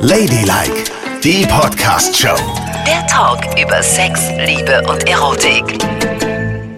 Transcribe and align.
Ladylike, 0.00 0.84
die 1.22 1.44
Podcast-Show. 1.46 2.36
Der 2.86 3.06
Talk 3.06 3.44
über 3.60 3.82
Sex, 3.82 4.30
Liebe 4.38 4.82
und 4.88 5.08
Erotik. 5.08 5.82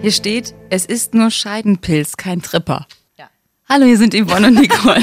Hier 0.01 0.13
steht, 0.13 0.55
es 0.71 0.87
ist 0.87 1.15
nur 1.15 1.31
Scheidenpilz, 1.31 2.17
kein 2.17 2.43
Tripper. 2.43 2.87
Ja. 3.19 3.29
Hallo, 3.69 3.87
hier 3.87 3.99
sind 3.99 4.15
Yvonne 4.15 4.49
und 4.49 4.55
Nicole. 4.55 5.03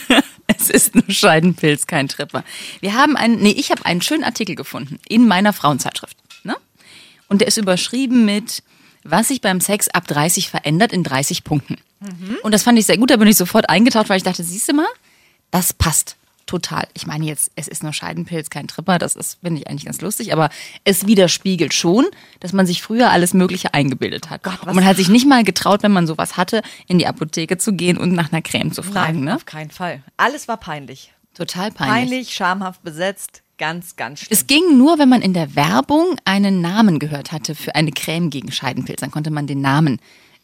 es 0.46 0.70
ist 0.70 0.94
nur 0.94 1.08
Scheidenpilz, 1.08 1.86
kein 1.86 2.08
Tripper. 2.08 2.44
Wir 2.80 2.94
haben 2.94 3.16
einen, 3.16 3.36
nee, 3.36 3.52
ich 3.52 3.70
habe 3.70 3.86
einen 3.86 4.02
schönen 4.02 4.24
Artikel 4.24 4.54
gefunden 4.54 4.98
in 5.08 5.26
meiner 5.26 5.52
Frauenzeitschrift. 5.52 6.16
Ne? 6.44 6.56
Und 7.28 7.40
der 7.40 7.48
ist 7.48 7.56
überschrieben 7.56 8.24
mit, 8.24 8.62
was 9.04 9.28
sich 9.28 9.40
beim 9.40 9.60
Sex 9.60 9.88
ab 9.88 10.06
30 10.08 10.50
verändert 10.50 10.92
in 10.92 11.04
30 11.04 11.44
Punkten. 11.44 11.78
Und 12.42 12.52
das 12.52 12.64
fand 12.64 12.78
ich 12.78 12.86
sehr 12.86 12.98
gut, 12.98 13.10
da 13.10 13.16
bin 13.16 13.28
ich 13.28 13.36
sofort 13.36 13.68
eingetaucht, 13.68 14.08
weil 14.08 14.16
ich 14.16 14.24
dachte, 14.24 14.42
siehst 14.42 14.68
du 14.68 14.74
mal, 14.74 14.88
das 15.52 15.72
passt 15.72 16.16
total. 16.52 16.86
Ich 16.92 17.06
meine 17.06 17.24
jetzt, 17.24 17.50
es 17.56 17.66
ist 17.66 17.82
nur 17.82 17.94
Scheidenpilz, 17.94 18.50
kein 18.50 18.68
Tripper, 18.68 18.98
das 18.98 19.16
ist, 19.16 19.38
finde 19.42 19.60
ich 19.60 19.68
eigentlich 19.68 19.86
ganz 19.86 20.02
lustig, 20.02 20.34
aber 20.34 20.50
es 20.84 21.06
widerspiegelt 21.06 21.72
schon, 21.72 22.04
dass 22.40 22.52
man 22.52 22.66
sich 22.66 22.82
früher 22.82 23.10
alles 23.10 23.32
Mögliche 23.32 23.72
eingebildet 23.72 24.28
hat. 24.28 24.46
und 24.66 24.74
man 24.74 24.84
hat 24.84 24.96
sich 24.96 25.08
nicht 25.08 25.26
mal 25.26 25.44
getraut, 25.44 25.82
wenn 25.82 25.92
man 25.92 26.06
sowas 26.06 26.36
hatte, 26.36 26.60
in 26.86 26.98
die 26.98 27.06
Apotheke 27.06 27.56
zu 27.56 27.72
gehen 27.72 27.96
und 27.96 28.12
nach 28.12 28.32
einer 28.32 28.42
Creme 28.42 28.70
zu 28.70 28.82
fragen. 28.82 29.20
Nein, 29.20 29.24
ne? 29.24 29.36
auf 29.36 29.46
keinen 29.46 29.70
Fall. 29.70 30.02
Alles 30.18 30.46
war 30.46 30.58
peinlich. 30.58 31.14
Total 31.34 31.70
peinlich. 31.70 32.10
Peinlich, 32.10 32.34
schamhaft 32.34 32.82
besetzt, 32.82 33.42
ganz, 33.56 33.96
ganz 33.96 34.20
schlimm. 34.20 34.28
Es 34.30 34.46
ging 34.46 34.76
nur, 34.76 34.98
wenn 34.98 35.08
man 35.08 35.22
in 35.22 35.32
der 35.32 35.56
Werbung 35.56 36.16
einen 36.26 36.60
Namen 36.60 36.98
gehört 36.98 37.32
hatte 37.32 37.54
für 37.54 37.74
eine 37.74 37.92
Creme 37.92 38.28
gegen 38.28 38.52
Scheidenpilz. 38.52 39.00
Dann 39.00 39.10
konnte 39.10 39.30
man 39.30 39.46
den 39.46 39.62
Namen 39.62 40.00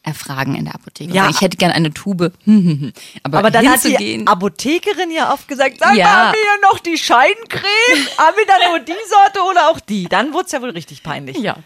erfragen 0.08 0.54
in 0.54 0.64
der 0.64 0.74
Apotheke. 0.74 1.12
Ja. 1.12 1.22
Sagen, 1.22 1.34
Ich 1.36 1.40
hätte 1.42 1.56
gerne 1.56 1.74
eine 1.74 1.92
Tube. 1.94 2.32
Aber, 3.22 3.38
Aber 3.38 3.50
dann 3.50 3.68
hat 3.68 3.84
die 3.84 4.26
Apothekerin 4.26 5.10
ja 5.10 5.32
oft 5.32 5.46
gesagt, 5.48 5.76
sag 5.78 5.94
Ja. 5.96 6.04
mal, 6.06 6.12
haben 6.26 6.32
wir 6.34 6.40
hier 6.40 6.70
noch 6.70 6.78
die 6.80 6.98
Scheidencreme? 6.98 8.06
haben 8.18 8.36
wir 8.36 8.46
dann 8.46 8.70
nur 8.70 8.80
die 8.80 8.92
Sorte 9.08 9.40
oder 9.48 9.68
auch 9.70 9.80
die? 9.80 10.04
Dann 10.04 10.32
wurde 10.32 10.46
es 10.46 10.52
ja 10.52 10.60
wohl 10.62 10.70
richtig 10.70 11.02
peinlich. 11.02 11.36
Ja, 11.38 11.56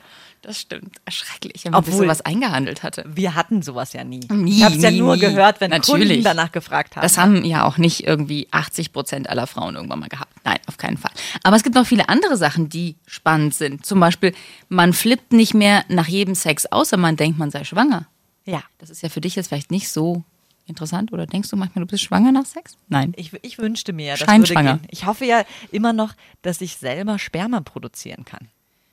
das 0.43 0.59
stimmt. 0.61 0.97
Erschrecklich, 1.05 1.65
wenn 1.65 1.71
man 1.73 1.79
Obwohl- 1.85 2.03
sowas 2.03 2.21
eingehandelt 2.23 2.83
hatte. 2.83 3.05
Wir 3.07 3.35
hatten 3.37 3.63
sowas 3.63 3.93
ja 3.93 4.03
nie. 4.03 4.21
Nie, 4.31 4.59
ich 4.59 4.65
habe 4.65 4.75
es 4.75 4.83
ja 4.83 4.91
nur 4.91 5.15
nie. 5.15 5.21
gehört, 5.21 5.61
wenn 5.61 5.71
Natürlich. 5.71 6.09
Kunden 6.09 6.25
danach 6.25 6.51
gefragt 6.51 6.97
haben. 6.97 7.03
Das 7.03 7.17
haben 7.17 7.45
ja 7.45 7.65
auch 7.65 7.79
nicht 7.79 8.05
irgendwie 8.07 8.49
80 8.51 8.93
Prozent 8.93 9.29
aller 9.31 9.47
Frauen 9.47 9.77
irgendwann 9.77 10.01
mal 10.01 10.09
gehabt. 10.09 10.33
Nein, 10.45 10.59
auf 10.67 10.77
keinen 10.79 10.99
Fall. 10.99 11.13
Aber 11.45 11.55
es 11.55 11.63
gibt 11.63 11.77
noch 11.77 11.87
viele 11.87 12.09
andere 12.09 12.37
Sachen, 12.37 12.69
die 12.69 12.97
spannend 13.07 13.55
sind. 13.55 13.87
Zum 13.87 14.01
Beispiel, 14.01 14.35
man 14.69 14.93
flippt 14.93 15.33
nicht 15.33 15.55
mehr 15.55 15.85
nach 15.89 16.09
jedem 16.09 16.35
Sex 16.35 16.67
aus, 16.67 16.91
wenn 16.91 17.01
man 17.01 17.15
denkt, 17.17 17.39
man 17.39 17.53
sei 17.53 17.63
schwanger. 17.63 18.07
Ja. 18.45 18.63
Das 18.79 18.91
ist 18.91 19.03
ja 19.03 19.09
für 19.09 19.21
dich 19.21 19.37
jetzt 19.37 19.49
vielleicht 19.49 19.71
nicht 19.71 19.89
so 19.89 20.25
interessant. 20.67 21.13
Oder 21.13 21.27
denkst 21.27 21.51
du 21.51 21.57
manchmal, 21.57 21.85
du 21.85 21.91
bist 21.91 22.03
schwanger 22.03 22.33
nach 22.33 22.47
Sex? 22.47 22.77
Nein. 22.89 23.13
Ich, 23.17 23.33
ich 23.43 23.59
wünschte 23.59 23.93
mir, 23.93 24.17
das 24.17 24.29
würde 24.29 24.55
gehen. 24.55 24.81
Ich 24.91 25.07
hoffe 25.07 25.25
ja 25.25 25.45
immer 25.71 25.93
noch, 25.93 26.15
dass 26.43 26.61
ich 26.61 26.77
selber 26.77 27.19
Sperma 27.19 27.61
produzieren 27.61 28.25
kann. 28.25 28.49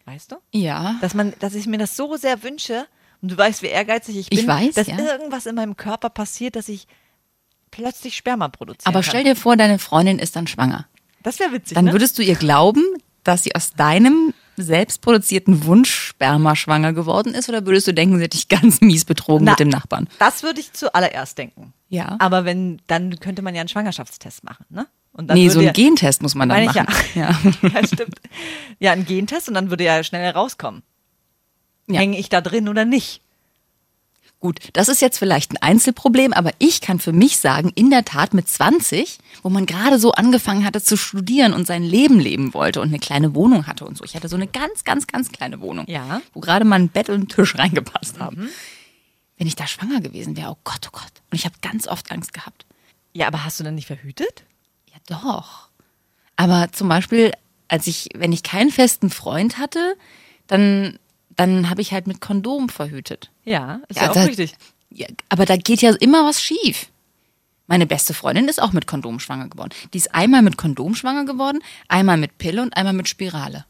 Weißt 0.05 0.31
du? 0.31 0.38
Ja. 0.52 0.95
Dass, 1.02 1.14
man, 1.14 1.33
dass 1.39 1.53
ich 1.53 1.67
mir 1.67 1.77
das 1.77 1.95
so 1.95 2.16
sehr 2.16 2.42
wünsche 2.44 2.88
und 3.22 3.31
du 3.31 3.38
weißt, 3.38 3.61
wie 3.61 3.67
ehrgeizig 3.67 4.17
ich 4.17 4.30
bin, 4.30 4.39
Ich 4.39 4.47
weiß, 4.47 4.75
dass 4.75 4.88
ja. 4.88 4.97
irgendwas 4.97 5.45
in 5.45 5.55
meinem 5.55 5.77
Körper 5.77 6.09
passiert, 6.09 6.55
dass 6.55 6.70
ich 6.70 6.88
plötzlich 7.72 8.16
Sperma 8.16 8.47
produzieren 8.47 8.94
Aber 8.94 9.03
stell 9.03 9.23
dir 9.23 9.36
vor, 9.36 9.55
deine 9.55 9.77
Freundin 9.77 10.17
ist 10.17 10.36
dann 10.36 10.47
schwanger. 10.47 10.88
das 11.22 11.39
wäre 11.39 11.52
witzig, 11.52 11.75
Dann 11.75 11.86
ne? 11.86 11.92
würdest 11.92 12.17
du 12.17 12.23
ihr 12.23 12.36
glauben, 12.36 12.83
dass 13.23 13.44
sie 13.44 13.53
aus 13.55 13.73
deinem 13.73 14.33
selbstproduzierten 14.61 15.65
Wunschsperma 15.65 16.55
schwanger 16.55 16.93
geworden 16.93 17.33
ist? 17.33 17.49
Oder 17.49 17.65
würdest 17.65 17.88
du 17.88 17.93
denken, 17.93 18.17
sie 18.17 18.23
hat 18.25 18.33
dich 18.33 18.47
ganz 18.47 18.81
mies 18.81 19.05
betrogen 19.05 19.45
Na, 19.45 19.52
mit 19.53 19.59
dem 19.59 19.69
Nachbarn? 19.69 20.07
Das 20.19 20.43
würde 20.43 20.59
ich 20.59 20.73
zuallererst 20.73 21.38
denken. 21.38 21.73
Ja. 21.89 22.15
Aber 22.19 22.45
wenn, 22.45 22.81
dann 22.87 23.19
könnte 23.19 23.41
man 23.41 23.55
ja 23.55 23.61
einen 23.61 23.69
Schwangerschaftstest 23.69 24.43
machen, 24.43 24.65
ne? 24.69 24.87
Nee, 25.33 25.49
so 25.49 25.59
einen 25.59 25.67
ja- 25.67 25.73
Gentest 25.73 26.21
muss 26.21 26.35
man 26.35 26.49
dann 26.49 26.65
machen. 26.65 26.85
ja. 27.15 27.30
Ja. 27.61 27.69
ja, 27.69 27.87
stimmt. 27.87 28.19
Ja, 28.80 28.91
ein 28.93 29.05
Gentest 29.05 29.47
und 29.49 29.55
dann 29.55 29.69
würde 29.69 29.83
ja 29.83 30.03
schnell 30.03 30.21
herauskommen. 30.21 30.83
Ja. 31.87 31.99
Hänge 31.99 32.17
ich 32.19 32.30
da 32.30 32.41
drin 32.41 32.69
oder 32.69 32.85
nicht? 32.85 33.21
Gut, 34.42 34.60
das 34.72 34.88
ist 34.88 35.02
jetzt 35.02 35.17
vielleicht 35.17 35.52
ein 35.52 35.58
Einzelproblem, 35.58 36.32
aber 36.32 36.52
ich 36.60 36.80
kann 36.80 37.00
für 37.00 37.11
mich 37.11 37.38
sagen, 37.39 37.72
in 37.76 37.89
der 37.89 38.05
Tat 38.05 38.33
mit 38.33 38.48
20, 38.48 39.17
wo 39.44 39.50
man 39.50 39.66
gerade 39.66 40.00
so 40.00 40.14
angefangen 40.14 40.64
hatte 40.64 40.82
zu 40.82 40.95
studieren 40.95 41.52
und 41.52 41.67
sein 41.67 41.83
Leben 41.83 42.20
leben 42.22 42.54
wollte 42.54 42.80
und 42.80 42.88
eine 42.88 42.99
kleine 42.99 43.36
Wohnung 43.36 43.67
hatte 43.67 43.83
und 43.86 43.98
so. 43.98 44.05
Ich 44.05 44.16
hatte 44.16 44.30
so 44.30 44.38
eine 44.38 44.48
ganz, 44.48 44.86
ganz, 44.86 45.08
ganz 45.08 45.30
kleine 45.33 45.60
Wohnung, 45.60 45.86
Ja. 45.89 46.22
wo 46.33 46.39
gerade 46.39 46.64
mal 46.64 46.78
ein 46.80 46.88
Bett 46.88 47.10
und 47.10 47.23
ein 47.23 47.28
Tisch 47.28 47.55
reingepasst 47.58 48.20
haben. 48.22 48.49
Wenn 49.38 49.48
ich 49.48 49.55
da 49.58 49.67
schwanger 49.67 49.99
gewesen 49.99 50.38
wäre, 50.38 50.52
oh 50.52 50.58
Gott, 50.64 50.88
oh 50.88 50.92
Gott. 50.94 51.11
Und 51.32 51.38
ich 51.38 51.44
habe 51.45 51.55
ganz 51.61 51.86
oft 51.88 52.10
Angst 52.11 52.33
gehabt. 52.33 52.66
Ja, 53.11 53.28
aber 53.28 53.44
hast 53.44 53.60
du 53.60 53.66
dann 53.66 53.76
nicht 53.76 53.88
verhütet? 53.88 54.44
Ja, 54.89 55.17
doch. 55.17 55.67
Aber 56.38 56.72
zum 56.72 56.88
Beispiel, 56.88 57.33
als 57.67 57.88
ich, 57.88 58.08
wenn 58.16 58.32
ich 58.32 58.44
keinen 58.44 58.70
festen 58.72 59.10
Freund 59.10 59.58
hatte, 59.58 59.95
dann, 60.48 60.98
dann 61.39 61.70
habe 61.70 61.82
ich 61.82 61.92
halt 61.94 62.08
mit 62.08 62.22
Kondom 62.22 62.70
verhütet. 62.70 63.32
Ja, 63.45 63.82
ist 63.88 63.98
Ja, 63.98 64.04
ja, 64.04 64.10
auch 64.10 64.14
da- 64.16 64.23
richtig. 64.23 64.55
Ja, 64.92 65.08
aber 65.30 65.45
da 65.45 65.55
geht 65.55 65.82
ja 65.82 65.92
immer 66.00 66.26
was 66.26 66.42
schief. 66.42 66.88
Meine 67.67 67.86
beste 67.86 68.14
Freundin 68.16 68.48
ist 68.48 68.61
auch 68.61 68.72
mit 68.73 68.88
Kondom 68.88 69.20
schwanger 69.20 69.48
geworden. 69.48 69.70
Die 69.94 69.98
ist 69.99 70.14
einmal 70.16 70.42
mit 70.42 70.58
Kondom 70.58 70.95
schwanger 70.95 71.26
geworden, 71.26 71.60
einmal 71.88 72.17
mit 72.17 72.38
Pille 72.39 72.61
und 72.64 72.76
einmal 72.76 72.94
mit 72.94 73.08
Spirale. 73.08 73.66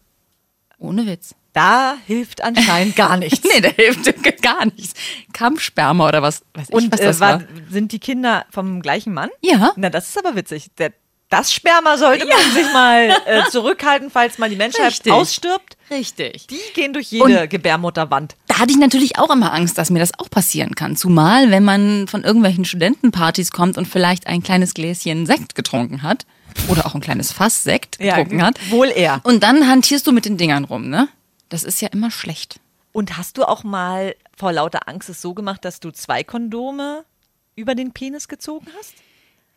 Ohne 0.78 1.06
Witz. 1.06 1.35
Da 1.52 1.96
hilft 2.08 2.41
anscheinend 2.41 2.96
gar 2.96 3.18
nichts. 3.18 3.41
Nee, 3.44 3.59
da 3.59 3.69
hilft 3.69 4.06
gar 4.41 4.66
nichts. 4.66 4.94
Kampfsperma 5.34 6.08
oder 6.08 6.22
was 6.22 6.44
weiß 6.53 6.69
ich, 6.69 6.75
Und 6.75 6.91
was 6.94 7.02
äh, 7.02 7.19
war, 7.19 7.41
war. 7.41 7.47
sind 7.69 7.91
die 7.91 8.00
Kinder 8.00 8.46
vom 8.50 8.81
gleichen 8.81 9.13
Mann? 9.13 9.29
Ja. 9.41 9.74
Na, 9.75 9.90
das 9.90 10.08
ist 10.09 10.18
aber 10.18 10.35
witzig. 10.38 10.72
Der, 10.78 10.94
das 11.29 11.53
Sperma 11.53 11.97
sollte 11.97 12.25
man 12.25 12.40
sich 12.53 12.72
mal 12.73 13.09
äh, 13.25 13.44
zurückhalten, 13.51 14.09
falls 14.09 14.38
mal 14.38 14.50
die 14.50 14.56
Menschheit 14.56 14.88
Richtig. 14.88 15.12
ausstirbt. 15.12 15.78
Richtig. 15.91 16.47
Die 16.47 16.59
gehen 16.73 16.94
durch 16.94 17.12
jede 17.12 17.41
Und- 17.41 17.50
Gebärmutterwand. 17.50 18.35
Da 18.47 18.59
hatte 18.59 18.72
ich 18.72 18.78
natürlich 18.78 19.17
auch 19.19 19.29
immer 19.29 19.53
Angst, 19.53 19.78
dass 19.78 19.90
mir 19.90 20.00
das 20.00 20.12
auch 20.17 20.29
passieren 20.29 20.75
kann. 20.75 20.95
Zumal, 20.95 21.51
wenn 21.51 21.63
man 21.63 22.07
von 22.07 22.23
irgendwelchen 22.23 22.66
Studentenpartys 22.66 23.51
kommt 23.51 23.78
und 23.78 23.88
vielleicht 23.88 24.28
ein 24.28 24.44
kleines 24.44 24.73
Gläschen 24.73 25.25
Sekt 25.25 25.56
getrunken 25.56 26.01
hat. 26.03 26.25
Oder 26.67 26.88
auch 26.88 26.95
ein 26.95 27.01
kleines 27.01 27.31
Fass 27.31 27.63
Sekt 27.63 28.00
getrunken 28.00 28.41
hat. 28.44 28.57
wohl 28.72 28.88
eher. 28.88 29.22
Und 29.23 29.44
dann 29.44 29.67
hantierst 29.69 30.07
du 30.07 30.11
mit 30.11 30.25
den 30.25 30.35
Dingern 30.38 30.66
rum, 30.66 30.90
ne? 30.90 31.07
Das 31.50 31.63
ist 31.63 31.79
ja 31.79 31.88
immer 31.90 32.09
schlecht. 32.11 32.59
Und 32.91 33.17
hast 33.17 33.38
du 33.38 33.44
auch 33.47 33.63
mal 33.63 34.16
vor 34.35 34.51
lauter 34.51 34.88
Angst 34.88 35.09
es 35.09 35.22
so 35.22 35.34
gemacht, 35.35 35.63
dass 35.63 35.79
du 35.79 35.91
zwei 35.91 36.23
Kondome 36.23 37.06
über 37.56 37.75
den 37.75 37.91
Penis 37.91 38.28
gezogen 38.28 38.66
hast? 38.79 38.94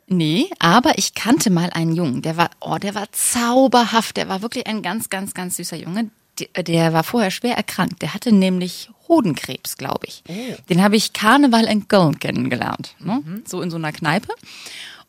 Nee, 0.08 0.50
aber 0.58 0.98
ich 0.98 1.14
kannte 1.14 1.50
mal 1.50 1.70
einen 1.70 1.94
Jungen, 1.94 2.22
der 2.22 2.36
war, 2.36 2.50
oh, 2.60 2.76
der 2.76 2.94
war 2.94 3.10
zauberhaft, 3.12 4.16
der 4.16 4.28
war 4.28 4.42
wirklich 4.42 4.66
ein 4.66 4.82
ganz, 4.82 5.08
ganz, 5.10 5.32
ganz 5.34 5.56
süßer 5.56 5.76
Junge. 5.76 6.10
Der, 6.38 6.62
der 6.62 6.92
war 6.92 7.04
vorher 7.04 7.30
schwer 7.30 7.56
erkrankt. 7.56 8.02
Der 8.02 8.14
hatte 8.14 8.32
nämlich 8.32 8.90
Hodenkrebs, 9.08 9.76
glaube 9.76 10.06
ich. 10.06 10.22
Den 10.68 10.82
habe 10.82 10.96
ich 10.96 11.12
Karneval 11.12 11.64
in 11.64 11.88
Köln 11.88 12.18
kennengelernt, 12.18 12.94
ne? 13.00 13.22
so 13.46 13.60
in 13.60 13.70
so 13.70 13.76
einer 13.76 13.92
Kneipe. 13.92 14.32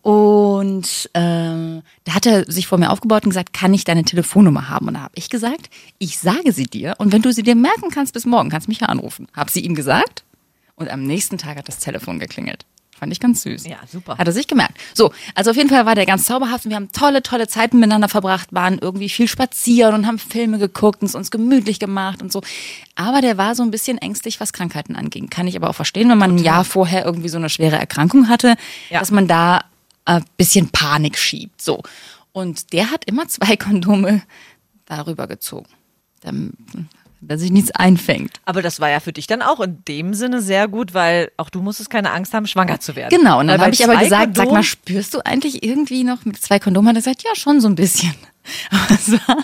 Und 0.03 1.09
äh, 1.13 1.19
da 2.03 2.13
hat 2.13 2.25
er 2.25 2.51
sich 2.51 2.67
vor 2.67 2.77
mir 2.77 2.91
aufgebaut 2.91 3.23
und 3.23 3.29
gesagt, 3.29 3.53
kann 3.53 3.73
ich 3.73 3.85
deine 3.85 4.03
Telefonnummer 4.03 4.67
haben? 4.67 4.89
Und 4.89 4.95
da 4.95 5.01
habe 5.01 5.13
ich 5.15 5.29
gesagt, 5.29 5.69
ich 5.97 6.19
sage 6.19 6.51
sie 6.51 6.65
dir 6.65 6.95
und 6.97 7.13
wenn 7.13 7.21
du 7.21 7.31
sie 7.31 7.41
dir 7.41 7.55
merken 7.55 7.89
kannst 7.89 8.13
bis 8.13 8.25
morgen, 8.25 8.49
kannst 8.49 8.67
du 8.67 8.71
mich 8.71 8.81
ja 8.81 8.87
anrufen. 8.87 9.29
Hab 9.33 9.49
sie 9.49 9.61
ihm 9.61 9.75
gesagt 9.75 10.25
und 10.75 10.89
am 10.89 11.03
nächsten 11.03 11.37
Tag 11.37 11.55
hat 11.57 11.69
das 11.69 11.79
Telefon 11.79 12.19
geklingelt. 12.19 12.65
Fand 12.97 13.11
ich 13.11 13.19
ganz 13.19 13.41
süß. 13.41 13.65
Ja, 13.67 13.77
super. 13.91 14.17
Hat 14.17 14.27
er 14.27 14.31
sich 14.33 14.47
gemerkt. 14.47 14.77
So, 14.93 15.11
also 15.35 15.51
auf 15.51 15.57
jeden 15.57 15.69
Fall 15.69 15.85
war 15.85 15.95
der 15.95 16.05
ganz 16.05 16.25
zauberhaft 16.25 16.65
und 16.65 16.69
wir 16.71 16.75
haben 16.77 16.91
tolle, 16.91 17.21
tolle 17.23 17.47
Zeiten 17.47 17.79
miteinander 17.79 18.07
verbracht, 18.07 18.53
waren 18.53 18.77
irgendwie 18.79 19.09
viel 19.09 19.27
spazieren 19.27 19.93
und 19.95 20.07
haben 20.07 20.19
Filme 20.19 20.57
geguckt 20.59 21.01
und 21.01 21.07
es 21.07 21.15
uns 21.15 21.29
gemütlich 21.31 21.79
gemacht 21.79 22.21
und 22.21 22.31
so. 22.31 22.41
Aber 22.95 23.19
der 23.21 23.37
war 23.37 23.55
so 23.55 23.63
ein 23.63 23.71
bisschen 23.71 23.97
ängstlich, 23.97 24.39
was 24.39 24.53
Krankheiten 24.53 24.95
anging. 24.95 25.29
Kann 25.29 25.47
ich 25.47 25.55
aber 25.57 25.69
auch 25.69 25.75
verstehen, 25.75 26.09
wenn 26.09 26.17
man 26.17 26.35
ein 26.35 26.43
Jahr 26.43 26.63
vorher 26.63 27.03
irgendwie 27.03 27.29
so 27.29 27.37
eine 27.37 27.49
schwere 27.49 27.77
Erkrankung 27.77 28.29
hatte, 28.29 28.55
Ja. 28.89 28.99
dass 28.99 29.11
man 29.11 29.27
da 29.27 29.65
ein 30.05 30.23
bisschen 30.37 30.69
Panik 30.69 31.17
schiebt. 31.17 31.61
So. 31.61 31.81
Und 32.31 32.73
der 32.73 32.89
hat 32.91 33.05
immer 33.05 33.27
zwei 33.27 33.57
Kondome 33.57 34.21
darüber 34.85 35.27
gezogen. 35.27 35.67
Damit, 36.21 36.53
dass 37.27 37.41
sich 37.41 37.51
nichts 37.51 37.71
einfängt. 37.71 38.39
Aber 38.45 38.61
das 38.61 38.79
war 38.79 38.89
ja 38.89 38.99
für 38.99 39.13
dich 39.13 39.27
dann 39.27 39.41
auch 39.41 39.59
in 39.59 39.83
dem 39.87 40.13
Sinne 40.13 40.41
sehr 40.41 40.67
gut, 40.67 40.93
weil 40.93 41.31
auch 41.37 41.49
du 41.49 41.61
musstest 41.61 41.89
keine 41.89 42.11
Angst 42.11 42.33
haben, 42.33 42.47
schwanger 42.47 42.79
zu 42.79 42.95
werden. 42.95 43.15
Genau, 43.17 43.39
und 43.39 43.47
dann 43.47 43.59
habe 43.61 43.71
ich 43.71 43.83
aber 43.83 43.97
gesagt, 43.97 44.35
sag 44.37 44.45
Kondomen- 44.45 44.53
mal, 44.53 44.63
spürst 44.63 45.13
du 45.13 45.25
eigentlich 45.25 45.63
irgendwie 45.63 46.03
noch 46.03 46.25
mit 46.25 46.41
zwei 46.41 46.59
Kondomen? 46.59 46.89
Hat 46.89 46.95
er 46.95 46.99
gesagt, 47.01 47.23
ja, 47.23 47.35
schon 47.35 47.61
so 47.61 47.67
ein 47.67 47.75
bisschen. 47.75 48.13
Aber 48.71 48.91
es 48.95 49.09
war, 49.11 49.37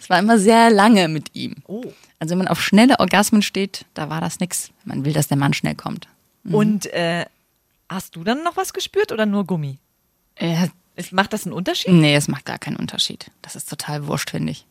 es 0.00 0.08
war 0.08 0.18
immer 0.18 0.38
sehr 0.38 0.70
lange 0.70 1.08
mit 1.08 1.34
ihm. 1.34 1.56
Oh. 1.66 1.84
Also 2.18 2.30
wenn 2.32 2.38
man 2.38 2.48
auf 2.48 2.62
schnelle 2.62 2.98
Orgasmen 2.98 3.42
steht, 3.42 3.84
da 3.92 4.08
war 4.08 4.22
das 4.22 4.40
nix. 4.40 4.70
Man 4.84 5.04
will, 5.04 5.12
dass 5.12 5.28
der 5.28 5.36
Mann 5.36 5.52
schnell 5.52 5.74
kommt. 5.74 6.08
Und 6.50 6.86
äh, 6.94 7.26
hast 7.90 8.16
du 8.16 8.24
dann 8.24 8.42
noch 8.42 8.56
was 8.56 8.72
gespürt 8.72 9.12
oder 9.12 9.26
nur 9.26 9.44
Gummi? 9.44 9.78
Äh, 10.36 10.68
Ist, 10.96 11.12
macht 11.12 11.34
das 11.34 11.44
einen 11.44 11.52
Unterschied? 11.52 11.92
nee, 11.92 12.14
es 12.16 12.26
macht 12.26 12.46
gar 12.46 12.58
keinen 12.58 12.76
Unterschied. 12.76 13.30
Das 13.42 13.54
ist 13.54 13.68
total 13.68 14.06
wurscht, 14.06 14.30
finde 14.30 14.52
ich. 14.52 14.64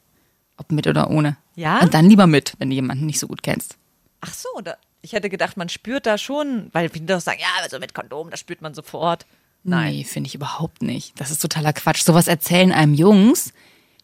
Ob 0.61 0.71
mit 0.71 0.85
oder 0.85 1.09
ohne. 1.09 1.37
Ja? 1.55 1.79
Und 1.79 1.95
dann 1.95 2.07
lieber 2.07 2.27
mit, 2.27 2.53
wenn 2.59 2.69
du 2.69 2.75
jemanden 2.75 3.07
nicht 3.07 3.17
so 3.17 3.27
gut 3.27 3.41
kennst. 3.41 3.77
Ach 4.21 4.31
so, 4.31 4.47
da, 4.63 4.75
ich 5.01 5.13
hätte 5.13 5.27
gedacht, 5.27 5.57
man 5.57 5.69
spürt 5.69 6.05
da 6.05 6.19
schon, 6.19 6.69
weil 6.71 6.89
viele 6.89 7.07
doch 7.07 7.19
sagen, 7.19 7.39
ja, 7.41 7.63
also 7.63 7.79
mit 7.79 7.95
Kondom, 7.95 8.29
das 8.29 8.39
spürt 8.39 8.61
man 8.61 8.75
sofort. 8.75 9.25
Nein. 9.63 9.93
Nee, 9.95 10.03
finde 10.03 10.27
ich 10.27 10.35
überhaupt 10.35 10.83
nicht. 10.83 11.19
Das 11.19 11.31
ist 11.31 11.41
totaler 11.41 11.73
Quatsch. 11.73 12.03
Sowas 12.03 12.27
erzählen 12.27 12.71
einem 12.71 12.93
Jungs, 12.93 13.53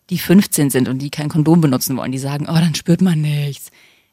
die 0.09 0.17
15 0.17 0.71
sind 0.71 0.87
und 0.87 0.97
die 0.97 1.11
kein 1.11 1.29
Kondom 1.29 1.61
benutzen 1.61 1.95
wollen. 1.95 2.11
Die 2.11 2.17
sagen, 2.17 2.47
oh, 2.49 2.55
dann 2.55 2.73
spürt 2.73 3.01
man 3.01 3.21
nichts. 3.21 3.69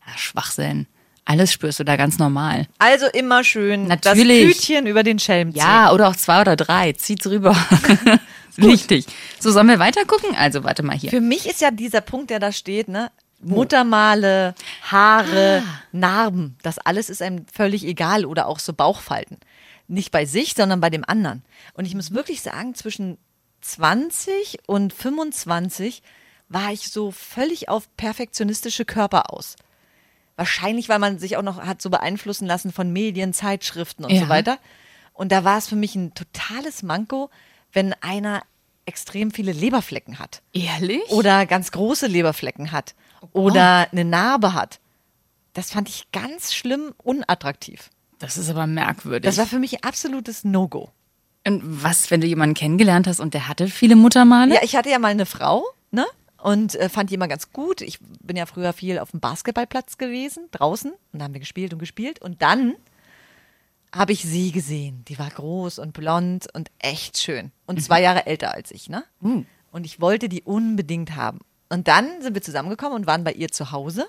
Ja, 0.06 0.18
Schwachsinn. 0.18 0.86
Alles 1.24 1.50
spürst 1.50 1.80
du 1.80 1.84
da 1.84 1.96
ganz 1.96 2.18
normal. 2.18 2.66
Also 2.78 3.06
immer 3.06 3.42
schön 3.44 3.86
Natürlich. 3.86 4.46
das 4.46 4.58
Tütchen 4.58 4.86
über 4.86 5.02
den 5.02 5.18
Schelm 5.18 5.52
ziehen. 5.52 5.60
Ja, 5.60 5.90
oder 5.92 6.08
auch 6.08 6.16
zwei 6.16 6.42
oder 6.42 6.56
drei. 6.56 6.92
Zieht's 6.92 7.26
rüber. 7.26 7.56
Wichtig. 8.56 9.06
So, 9.40 9.50
sollen 9.50 9.68
wir 9.68 9.78
weiter 9.78 10.04
gucken? 10.04 10.34
Also, 10.36 10.64
warte 10.64 10.82
mal 10.82 10.96
hier. 10.96 11.10
Für 11.10 11.20
mich 11.20 11.46
ist 11.48 11.60
ja 11.60 11.70
dieser 11.70 12.00
Punkt, 12.00 12.30
der 12.30 12.38
da 12.40 12.52
steht, 12.52 12.88
ne? 12.88 13.10
Muttermale, 13.40 14.54
Haare, 14.82 15.62
Ah. 15.66 15.80
Narben, 15.92 16.56
das 16.62 16.78
alles 16.78 17.10
ist 17.10 17.20
einem 17.22 17.46
völlig 17.52 17.84
egal 17.84 18.24
oder 18.24 18.46
auch 18.46 18.58
so 18.58 18.72
Bauchfalten. 18.72 19.38
Nicht 19.86 20.10
bei 20.12 20.24
sich, 20.24 20.54
sondern 20.54 20.80
bei 20.80 20.88
dem 20.90 21.04
anderen. 21.06 21.42
Und 21.74 21.84
ich 21.84 21.94
muss 21.94 22.12
wirklich 22.14 22.40
sagen, 22.42 22.74
zwischen 22.74 23.18
20 23.60 24.58
und 24.66 24.92
25 24.92 26.02
war 26.48 26.72
ich 26.72 26.90
so 26.90 27.10
völlig 27.10 27.68
auf 27.68 27.94
perfektionistische 27.96 28.84
Körper 28.84 29.32
aus. 29.32 29.56
Wahrscheinlich, 30.36 30.88
weil 30.88 30.98
man 30.98 31.18
sich 31.18 31.36
auch 31.36 31.42
noch 31.42 31.58
hat 31.62 31.80
so 31.80 31.90
beeinflussen 31.90 32.46
lassen 32.46 32.72
von 32.72 32.92
Medien, 32.92 33.32
Zeitschriften 33.32 34.04
und 34.04 34.10
Ja. 34.10 34.22
so 34.22 34.28
weiter. 34.28 34.58
Und 35.12 35.32
da 35.32 35.44
war 35.44 35.58
es 35.58 35.68
für 35.68 35.76
mich 35.76 35.94
ein 35.94 36.12
totales 36.14 36.82
Manko, 36.82 37.30
wenn 37.74 37.92
einer 38.00 38.42
extrem 38.86 39.30
viele 39.30 39.52
Leberflecken 39.52 40.18
hat 40.18 40.42
Ehrlich? 40.52 41.02
oder 41.10 41.46
ganz 41.46 41.70
große 41.70 42.06
Leberflecken 42.06 42.72
hat 42.72 42.94
oder 43.32 43.88
eine 43.92 44.04
Narbe 44.04 44.52
hat. 44.54 44.80
Das 45.54 45.70
fand 45.70 45.88
ich 45.88 46.10
ganz 46.12 46.52
schlimm 46.54 46.92
unattraktiv. 47.02 47.90
Das 48.18 48.36
ist 48.36 48.50
aber 48.50 48.66
merkwürdig. 48.66 49.22
Das 49.22 49.38
war 49.38 49.46
für 49.46 49.58
mich 49.58 49.74
ein 49.74 49.82
absolutes 49.84 50.44
No-Go. 50.44 50.90
und 51.46 51.62
was, 51.64 52.10
wenn 52.10 52.20
du 52.20 52.26
jemanden 52.26 52.54
kennengelernt 52.54 53.06
hast 53.06 53.20
und 53.20 53.34
der 53.34 53.48
hatte 53.48 53.68
viele 53.68 53.96
Muttermale? 53.96 54.54
Ja, 54.54 54.60
ich 54.62 54.76
hatte 54.76 54.90
ja 54.90 54.98
mal 54.98 55.08
eine 55.08 55.26
Frau, 55.26 55.64
ne? 55.90 56.06
Und 56.38 56.74
äh, 56.74 56.90
fand 56.90 57.08
die 57.08 57.14
immer 57.14 57.28
ganz 57.28 57.52
gut. 57.52 57.80
Ich 57.80 57.98
bin 58.22 58.36
ja 58.36 58.44
früher 58.44 58.74
viel 58.74 58.98
auf 58.98 59.12
dem 59.12 59.20
Basketballplatz 59.20 59.96
gewesen, 59.96 60.48
draußen. 60.50 60.92
Und 61.12 61.18
da 61.18 61.24
haben 61.24 61.32
wir 61.32 61.40
gespielt 61.40 61.72
und 61.72 61.78
gespielt. 61.78 62.20
Und 62.20 62.42
dann 62.42 62.74
habe 63.94 64.12
ich 64.12 64.22
sie 64.22 64.50
gesehen. 64.52 65.04
Die 65.08 65.18
war 65.18 65.30
groß 65.30 65.78
und 65.78 65.92
blond 65.92 66.46
und 66.54 66.70
echt 66.78 67.18
schön. 67.18 67.52
Und 67.66 67.82
zwei 67.82 68.00
Jahre 68.02 68.26
älter 68.26 68.52
als 68.52 68.70
ich, 68.70 68.88
ne? 68.88 69.04
Und 69.20 69.84
ich 69.86 70.00
wollte 70.00 70.28
die 70.28 70.42
unbedingt 70.42 71.14
haben. 71.16 71.40
Und 71.68 71.88
dann 71.88 72.20
sind 72.22 72.34
wir 72.34 72.42
zusammengekommen 72.42 72.94
und 72.96 73.06
waren 73.06 73.24
bei 73.24 73.32
ihr 73.32 73.48
zu 73.50 73.72
Hause. 73.72 74.06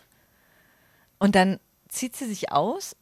Und 1.20 1.36
dann 1.36 1.60
zieht 1.90 2.16
sie 2.16 2.26
sich 2.26 2.52
aus 2.52 2.96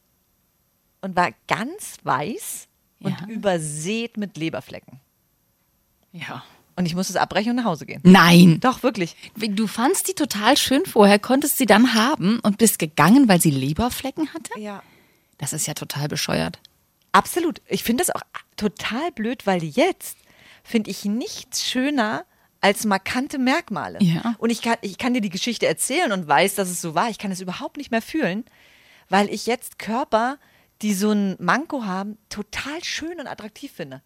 und 1.01 1.15
war 1.15 1.31
ganz 1.47 1.97
weiß 2.03 2.67
und 3.01 3.19
Ja. 3.19 3.27
übersät 3.27 4.17
mit 4.17 4.37
Leberflecken. 4.37 4.99
ja. 6.11 6.43
Und 6.75 6.87
ich 6.87 6.95
musste 6.95 7.13
es 7.13 7.17
abbrechen 7.17 7.51
und 7.51 7.57
nach 7.57 7.65
Hause 7.65 7.85
gehen. 7.85 8.01
Nein. 8.03 8.59
Doch, 8.59 8.81
wirklich. 8.81 9.15
Du 9.35 9.67
fandst 9.67 10.07
die 10.07 10.15
total 10.15 10.57
schön 10.57 10.87
vorher, 10.87 11.19
konntest 11.19 11.59
sie 11.59 11.67
dann 11.67 11.93
haben 11.93 12.39
und 12.39 12.57
bist 12.57 12.79
gegangen, 12.79 13.27
weil 13.29 13.39
sie 13.39 13.51
Leberflecken 13.51 14.33
hatte? 14.33 14.59
Ja. 14.59 14.81
Das 15.37 15.53
ist 15.53 15.67
ja 15.67 15.75
total 15.75 16.07
bescheuert. 16.07 16.59
Absolut. 17.13 17.61
Ich 17.67 17.83
finde 17.83 18.03
das 18.03 18.13
auch 18.13 18.21
total 18.57 19.11
blöd, 19.11 19.47
weil 19.47 19.63
jetzt 19.63 20.17
finde 20.63 20.91
ich 20.91 21.05
nichts 21.05 21.63
schöner 21.63 22.25
als 22.59 22.85
markante 22.85 23.37
Merkmale. 23.37 23.99
Ja. 24.01 24.35
Und 24.39 24.49
ich 24.49 24.61
kann, 24.61 24.77
ich 24.81 24.97
kann 24.97 25.13
dir 25.13 25.21
die 25.21 25.29
Geschichte 25.29 25.67
erzählen 25.67 26.11
und 26.11 26.27
weiß, 26.27 26.55
dass 26.55 26.69
es 26.69 26.81
so 26.81 26.95
war. 26.95 27.09
Ich 27.09 27.19
kann 27.19 27.31
es 27.31 27.41
überhaupt 27.41 27.77
nicht 27.77 27.91
mehr 27.91 28.01
fühlen, 28.01 28.45
weil 29.09 29.29
ich 29.29 29.45
jetzt 29.45 29.79
Körper, 29.79 30.37
die 30.81 30.93
so 30.93 31.11
ein 31.11 31.35
Manko 31.39 31.85
haben, 31.85 32.17
total 32.29 32.83
schön 32.83 33.19
und 33.19 33.27
attraktiv 33.27 33.71
finde. 33.71 34.01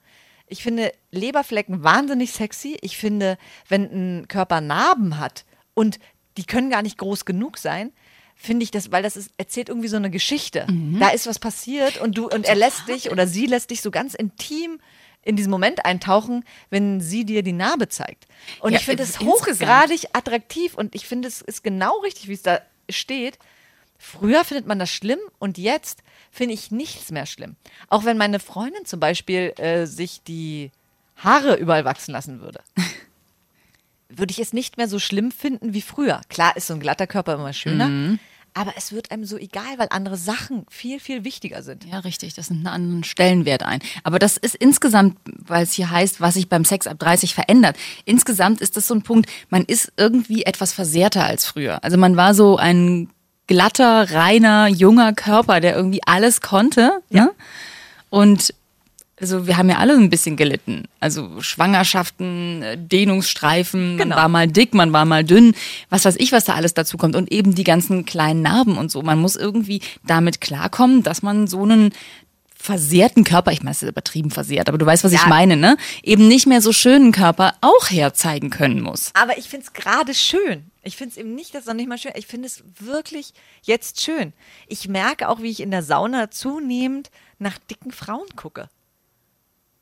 Ich 0.47 0.63
finde 0.63 0.91
Leberflecken 1.11 1.83
wahnsinnig 1.83 2.31
sexy. 2.31 2.77
Ich 2.81 2.97
finde, 2.97 3.37
wenn 3.67 3.83
ein 4.21 4.27
Körper 4.27 4.59
Narben 4.59 5.19
hat 5.19 5.45
und 5.73 5.99
die 6.37 6.45
können 6.45 6.69
gar 6.69 6.81
nicht 6.81 6.97
groß 6.97 7.25
genug 7.25 7.57
sein, 7.57 7.93
finde 8.37 8.63
ich 8.63 8.71
das, 8.71 8.91
weil 8.91 9.03
das 9.03 9.17
ist, 9.17 9.31
erzählt 9.37 9.67
irgendwie 9.67 9.87
so 9.87 9.97
eine 9.97 10.09
Geschichte. 10.11 10.67
Da 10.99 11.09
ist 11.09 11.27
was 11.27 11.39
passiert 11.39 11.99
und 11.99 12.17
du 12.17 12.29
und 12.29 12.45
er 12.45 12.55
lässt 12.55 12.87
dich 12.87 13.11
oder 13.11 13.27
sie 13.27 13.47
lässt 13.47 13.71
dich 13.71 13.81
so 13.81 13.91
ganz 13.91 14.13
intim 14.13 14.79
in 15.23 15.35
diesen 15.35 15.49
Moment 15.51 15.85
eintauchen, 15.85 16.45
wenn 16.69 17.01
sie 17.01 17.25
dir 17.25 17.43
die 17.43 17.51
Narbe 17.51 17.89
zeigt. 17.89 18.27
Und 18.61 18.71
Ja, 18.71 18.79
ich 18.79 18.85
finde 18.85 19.03
äh, 19.03 19.05
es 19.05 19.19
hochgradig 19.19 20.07
attraktiv 20.13 20.75
und 20.75 20.95
ich 20.95 21.05
finde 21.05 21.27
es 21.27 21.41
ist 21.41 21.63
genau 21.63 21.99
richtig, 21.99 22.29
wie 22.29 22.33
es 22.33 22.43
da 22.43 22.61
steht. 22.89 23.37
Früher 23.97 24.45
findet 24.45 24.67
man 24.67 24.79
das 24.79 24.91
schlimm 24.91 25.19
und 25.39 25.57
jetzt 25.57 26.03
finde 26.31 26.53
ich 26.53 26.71
nichts 26.71 27.11
mehr 27.11 27.25
schlimm. 27.25 27.55
Auch 27.89 28.05
wenn 28.05 28.17
meine 28.17 28.39
Freundin 28.39 28.85
zum 28.85 28.99
Beispiel 28.99 29.53
äh, 29.57 29.85
sich 29.87 30.21
die 30.23 30.71
Haare 31.17 31.55
überall 31.55 31.83
wachsen 31.83 32.11
lassen 32.11 32.39
würde, 32.41 32.61
würde 34.09 34.31
ich 34.31 34.39
es 34.39 34.53
nicht 34.53 34.77
mehr 34.77 34.87
so 34.87 34.99
schlimm 34.99 35.31
finden 35.31 35.73
wie 35.73 35.81
früher. 35.81 36.21
Klar 36.29 36.55
ist 36.55 36.67
so 36.67 36.73
ein 36.73 36.79
glatter 36.79 37.07
Körper 37.07 37.35
immer 37.35 37.53
schöner, 37.53 37.87
Mhm. 37.87 38.19
aber 38.53 38.73
es 38.77 38.91
wird 38.91 39.11
einem 39.11 39.25
so 39.25 39.37
egal, 39.37 39.77
weil 39.77 39.87
andere 39.91 40.17
Sachen 40.17 40.65
viel, 40.69 40.99
viel 40.99 41.23
wichtiger 41.23 41.61
sind. 41.61 41.85
Ja, 41.85 41.99
richtig, 41.99 42.33
das 42.33 42.49
nimmt 42.49 42.65
einen 42.65 42.73
anderen 42.75 43.03
Stellenwert 43.03 43.63
ein. 43.63 43.79
Aber 44.03 44.17
das 44.19 44.37
ist 44.37 44.55
insgesamt, 44.55 45.17
weil 45.25 45.63
es 45.63 45.73
hier 45.73 45.91
heißt, 45.91 46.21
was 46.21 46.35
sich 46.35 46.49
beim 46.49 46.65
Sex 46.65 46.87
ab 46.87 46.97
30 46.99 47.35
verändert. 47.35 47.75
Insgesamt 48.05 48.61
ist 48.61 48.77
das 48.77 48.87
so 48.87 48.95
ein 48.95 49.03
Punkt, 49.03 49.29
man 49.49 49.63
ist 49.65 49.91
irgendwie 49.97 50.43
etwas 50.43 50.73
versehrter 50.73 51.25
als 51.25 51.45
früher. 51.45 51.83
Also 51.83 51.97
man 51.97 52.15
war 52.15 52.33
so 52.33 52.57
ein 52.57 53.09
glatter, 53.47 54.11
reiner, 54.11 54.67
junger 54.67 55.13
Körper, 55.13 55.59
der 55.59 55.75
irgendwie 55.75 56.01
alles 56.05 56.41
konnte. 56.41 57.01
Ne? 57.09 57.31
Und 58.09 58.53
also 59.19 59.47
wir 59.47 59.57
haben 59.57 59.69
ja 59.69 59.77
alle 59.77 59.93
ein 59.93 60.09
bisschen 60.09 60.35
gelitten. 60.35 60.85
Also 60.99 61.41
Schwangerschaften, 61.41 62.61
äh, 62.61 62.77
Dehnungsstreifen, 62.77 63.97
Genau. 63.97 64.09
man 64.15 64.17
war 64.23 64.29
mal 64.29 64.47
dick, 64.47 64.73
man 64.73 64.93
war 64.93 65.05
mal 65.05 65.23
dünn, 65.23 65.55
was 65.89 66.05
weiß 66.05 66.15
ich, 66.19 66.31
was 66.31 66.45
da 66.45 66.53
alles 66.55 66.73
dazu 66.73 66.97
kommt. 66.97 67.15
Und 67.15 67.31
eben 67.31 67.55
die 67.55 67.63
ganzen 67.63 68.05
kleinen 68.05 68.41
Narben 68.41 68.77
und 68.77 68.91
so. 68.91 69.01
Man 69.01 69.19
muss 69.19 69.35
irgendwie 69.35 69.81
damit 70.05 70.41
klarkommen, 70.41 71.03
dass 71.03 71.21
man 71.23 71.47
so 71.47 71.63
einen 71.63 71.91
versehrten 72.59 73.23
Körper, 73.23 73.51
ich 73.51 73.61
meine, 73.61 73.71
es 73.71 73.83
ist 73.83 73.89
übertrieben 73.89 74.31
versehrt, 74.31 74.67
aber 74.67 74.77
du 74.79 74.85
weißt, 74.85 75.03
was 75.03 75.11
ich 75.13 75.21
Ja. 75.21 75.27
meine, 75.27 75.55
ne? 75.55 75.77
Eben 76.03 76.27
nicht 76.27 76.47
mehr 76.47 76.59
so 76.61 76.73
schönen 76.73 77.11
Körper 77.11 77.53
auch 77.61 77.89
herzeigen 77.89 78.49
können 78.49 78.81
muss. 78.81 79.11
Aber 79.13 79.37
ich 79.37 79.47
finde 79.47 79.65
es 79.67 79.73
gerade 79.73 80.13
schön. 80.13 80.65
Ich 80.81 80.97
finde 80.97 81.11
es 81.11 81.17
eben 81.17 81.35
nicht, 81.35 81.53
das 81.53 81.61
ist 81.61 81.67
noch 81.67 81.75
nicht 81.75 81.87
mal 81.87 81.97
schön. 81.97 82.11
Ich 82.15 82.25
finde 82.27 82.47
es 82.47 82.63
wirklich 82.79 83.33
jetzt 83.61 84.01
schön. 84.01 84.33
Ich 84.67 84.87
merke 84.87 85.29
auch, 85.29 85.41
wie 85.41 85.49
ich 85.51 85.59
in 85.59 85.69
der 85.71 85.83
Sauna 85.83 86.31
zunehmend 86.31 87.09
nach 87.39 87.57
dicken 87.69 87.91
Frauen 87.91 88.27
gucke. 88.35 88.69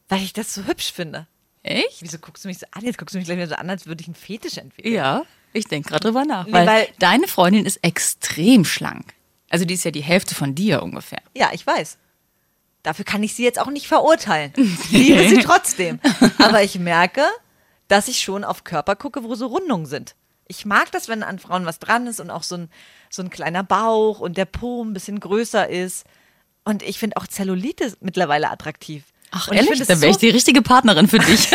Weil 0.09 0.21
ich 0.21 0.33
das 0.33 0.53
so 0.53 0.63
hübsch 0.65 0.91
finde. 0.91 1.27
Echt? 1.63 2.01
Wieso 2.01 2.19
guckst 2.19 2.43
du 2.43 2.47
mich 2.47 2.59
so 2.59 2.65
an? 2.71 2.83
Jetzt 2.83 2.97
guckst 2.97 3.15
du 3.15 3.17
mich 3.17 3.25
gleich 3.25 3.37
wieder 3.37 3.47
so 3.47 3.55
an, 3.55 3.69
als 3.69 3.87
würde 3.87 4.01
ich 4.01 4.07
einen 4.07 4.15
Fetisch 4.15 4.57
entwickeln. 4.57 4.93
Ja, 4.93 5.23
ich 5.53 5.65
denke 5.65 5.89
gerade 5.89 6.05
drüber 6.07 6.23
nach. 6.25 6.45
Nee, 6.45 6.53
weil, 6.53 6.67
weil- 6.67 6.87
deine 6.99 7.27
Freundin 7.27 7.65
ist 7.65 7.77
extrem 7.83 8.65
schlank. 8.65 9.13
Also 9.49 9.65
die 9.65 9.73
ist 9.73 9.83
ja 9.83 9.91
die 9.91 10.03
Hälfte 10.03 10.35
von 10.35 10.53
dir 10.53 10.83
ungefähr. 10.83 11.21
Ja, 11.35 11.49
ich 11.53 11.65
weiß. 11.65 11.97
Dafür 12.83 13.05
kann 13.05 13.23
ich 13.23 13.33
sie 13.33 13.43
jetzt 13.43 13.59
auch 13.59 13.71
nicht 13.71 13.87
verurteilen. 13.87 14.53
Ich 14.57 14.91
liebe 14.91 15.27
sie 15.27 15.39
trotzdem. 15.39 15.99
Aber 16.37 16.61
ich 16.61 16.77
merke, 16.77 17.23
dass 17.87 18.07
ich 18.07 18.19
schon 18.21 18.43
auf 18.43 18.63
Körper 18.63 18.95
gucke, 18.95 19.23
wo 19.23 19.33
so 19.33 19.47
Rundungen 19.47 19.87
sind. 19.87 20.15
Ich 20.47 20.65
mag 20.65 20.91
das, 20.91 21.07
wenn 21.07 21.23
an 21.23 21.39
Frauen 21.39 21.65
was 21.65 21.79
dran 21.79 22.05
ist 22.05 22.19
und 22.19 22.29
auch 22.29 22.43
so 22.43 22.55
ein, 22.57 22.69
so 23.09 23.23
ein 23.23 23.31
kleiner 23.31 23.63
Bauch 23.63 24.19
und 24.19 24.37
der 24.37 24.45
Po 24.45 24.83
ein 24.83 24.93
bisschen 24.93 25.19
größer 25.19 25.67
ist. 25.67 26.05
Und 26.63 26.83
ich 26.83 26.99
finde 26.99 27.17
auch 27.17 27.25
Zellulite 27.25 27.95
mittlerweile 28.01 28.51
attraktiv. 28.51 29.03
Ach, 29.37 29.47
und 29.49 29.55
ich 29.57 29.67
ehrlich? 29.69 29.85
Dann 29.87 30.01
wäre 30.01 30.11
ich 30.11 30.17
die 30.17 30.29
richtige 30.29 30.61
Partnerin 30.61 31.07
für 31.07 31.19
dich. 31.19 31.49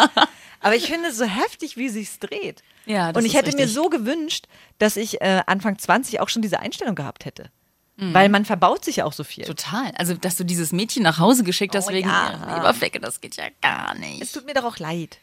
aber 0.60 0.76
ich 0.76 0.86
finde 0.86 1.08
es 1.08 1.18
so 1.18 1.24
heftig, 1.24 1.76
wie 1.76 1.88
sich's 1.88 2.18
dreht. 2.18 2.62
Ja, 2.86 3.12
das 3.12 3.20
und 3.22 3.26
ich 3.26 3.34
hätte 3.34 3.50
mir 3.52 3.58
richtig. 3.64 3.72
so 3.74 3.88
gewünscht, 3.88 4.46
dass 4.78 4.96
ich 4.96 5.20
äh, 5.20 5.42
Anfang 5.46 5.78
20 5.78 6.20
auch 6.20 6.28
schon 6.28 6.42
diese 6.42 6.60
Einstellung 6.60 6.94
gehabt 6.94 7.24
hätte. 7.24 7.50
Mhm. 7.96 8.12
Weil 8.12 8.28
man 8.28 8.44
verbaut 8.44 8.84
sich 8.84 8.96
ja 8.96 9.04
auch 9.04 9.12
so 9.12 9.24
viel. 9.24 9.44
Total. 9.44 9.92
Also, 9.96 10.14
dass 10.14 10.36
du 10.36 10.44
dieses 10.44 10.72
Mädchen 10.72 11.02
nach 11.02 11.18
Hause 11.18 11.44
geschickt 11.44 11.74
hast 11.74 11.88
Oh, 11.88 11.92
wegen 11.92 12.08
ja. 12.08 12.30
ihrer 12.32 12.56
Leberflecke, 12.56 13.00
das 13.00 13.20
geht 13.20 13.36
ja 13.36 13.44
gar 13.62 13.94
nicht. 13.94 14.20
Es 14.20 14.32
tut 14.32 14.44
mir 14.46 14.54
doch 14.54 14.64
auch 14.64 14.78
leid. 14.78 15.18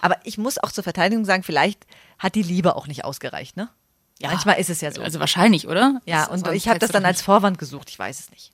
Aber 0.00 0.16
ich 0.24 0.38
muss 0.38 0.58
auch 0.58 0.72
zur 0.72 0.84
Verteidigung 0.84 1.24
sagen, 1.24 1.42
vielleicht 1.42 1.86
hat 2.18 2.34
die 2.34 2.42
Liebe 2.42 2.76
auch 2.76 2.86
nicht 2.86 3.04
ausgereicht, 3.04 3.56
ne? 3.56 3.68
Ja. 4.20 4.28
Manchmal 4.30 4.60
ist 4.60 4.70
es 4.70 4.80
ja 4.80 4.92
so. 4.92 5.02
Also 5.02 5.18
wahrscheinlich, 5.20 5.66
oder? 5.66 6.00
ja, 6.04 6.26
Das- 6.26 6.42
und 6.42 6.52
ich 6.54 6.68
habe 6.68 6.78
das 6.78 6.90
dann 6.90 7.04
als 7.04 7.22
Vorwand 7.22 7.58
gesucht, 7.58 7.90
ich 7.90 7.98
weiß 7.98 8.20
es 8.20 8.30
nicht. 8.30 8.52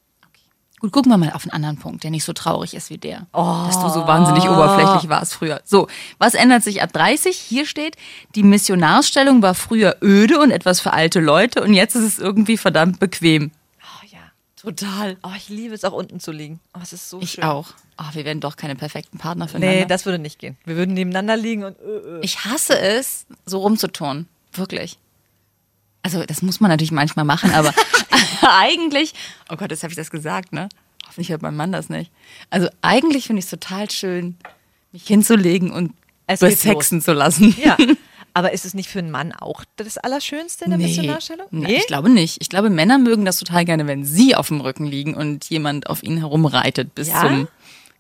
Gut, 0.80 0.92
gucken 0.92 1.11
wir 1.11 1.16
mal 1.18 1.32
auf 1.32 1.42
einen 1.44 1.50
anderen 1.52 1.76
Punkt, 1.78 2.04
der 2.04 2.11
nicht 2.11 2.25
so 2.25 2.32
traurig 2.32 2.75
ist 2.75 2.88
wie 2.90 2.99
der. 2.99 3.26
Dass 3.32 3.80
du 3.80 3.88
so 3.88 4.06
wahnsinnig 4.06 4.44
oberflächlich 4.44 5.08
warst 5.11 5.35
früher. 5.35 5.61
So, 5.64 5.88
was 6.18 6.35
ändert 6.35 6.62
sich 6.62 6.82
ab 6.82 6.92
30? 6.92 7.37
Hier 7.37 7.66
steht, 7.66 7.97
die 8.35 8.42
Missionarsstellung 8.44 9.42
war 9.42 9.54
früher 9.54 9.97
öde 10.02 10.38
und 10.38 10.50
etwas 10.52 10.80
für 10.80 10.92
alte 10.92 11.20
Leute 11.20 11.62
und 11.62 11.75
jetzt 11.75 11.97
ist 11.97 12.04
es 12.04 12.18
irgendwie 12.18 12.56
verdammt 12.56 13.00
bequem. 13.00 13.50
Oh 13.82 14.06
ja. 14.06 14.18
Total. 14.56 15.16
Oh, 15.25 15.30
ich 15.37 15.49
liebe 15.49 15.75
es 15.75 15.85
auch 15.85 15.92
unten 15.92 16.20
zu 16.20 16.30
liegen. 16.30 16.61
Oh, 16.75 16.80
es 16.82 16.92
ist 16.92 17.11
so 17.11 17.20
Ich 17.20 17.32
schön. 17.32 17.44
auch. 17.44 17.68
Oh, 18.00 18.04
wir 18.12 18.25
werden 18.25 18.40
doch 18.40 18.54
keine 18.56 18.76
perfekten 18.76 19.18
Partner 19.18 19.49
füreinander. 19.49 19.80
Nee, 19.80 19.87
das 19.87 20.04
würde 20.06 20.20
nicht 20.20 20.38
gehen. 20.38 20.56
Wir 20.64 20.76
würden 20.76 20.94
nebeneinander 20.94 21.37
liegen 21.37 21.64
und 21.64 21.76
äh, 21.80 22.18
äh. 22.18 22.20
Ich 22.23 22.44
hasse 22.44 22.78
es, 22.78 23.26
so 23.47 23.58
rumzutun. 23.58 24.28
Wirklich. 24.52 24.97
Also, 26.02 26.24
das 26.24 26.42
muss 26.42 26.60
man 26.60 26.70
natürlich 26.70 26.92
manchmal 26.92 27.24
machen, 27.24 27.52
aber 27.52 27.72
eigentlich, 28.42 29.14
oh 29.50 29.56
Gott, 29.56 29.70
jetzt 29.70 29.82
habe 29.82 29.92
ich 29.92 29.96
das 29.96 30.10
gesagt, 30.10 30.52
ne? 30.52 30.68
Hoffentlich 31.06 31.30
hört 31.30 31.42
mein 31.42 31.56
Mann 31.56 31.72
das 31.72 31.88
nicht. 31.88 32.12
Also 32.50 32.68
eigentlich 32.82 33.26
finde 33.26 33.38
ich 33.40 33.46
es 33.46 33.50
total 33.50 33.90
schön, 33.90 34.36
mich 34.92 35.06
hinzulegen 35.06 35.70
und 35.70 35.94
Es 36.26 36.40
besexen 36.40 37.00
zu 37.00 37.12
lassen. 37.12 37.56
Ja. 37.62 37.76
Aber 38.34 38.52
ist 38.52 38.64
es 38.64 38.74
nicht 38.74 38.88
für 38.88 38.98
einen 39.00 39.10
Mann 39.10 39.32
auch 39.32 39.64
das 39.76 39.96
Allerschönste 39.98 40.66
in 40.66 40.70
der 40.70 40.78
Missionarstellung? 40.78 41.46
Nee, 41.50 41.78
ich 41.78 41.86
glaube 41.86 42.08
nicht. 42.10 42.36
Ich 42.40 42.48
glaube, 42.48 42.70
Männer 42.70 42.98
mögen 42.98 43.24
das 43.24 43.38
total 43.38 43.64
gerne, 43.64 43.86
wenn 43.86 44.04
sie 44.04 44.36
auf 44.36 44.48
dem 44.48 44.60
Rücken 44.60 44.86
liegen 44.86 45.14
und 45.14 45.46
jemand 45.46 45.88
auf 45.88 46.02
ihnen 46.02 46.18
herumreitet 46.18 46.94
bis 46.94 47.08
Ja? 47.08 47.22
zum 47.22 47.48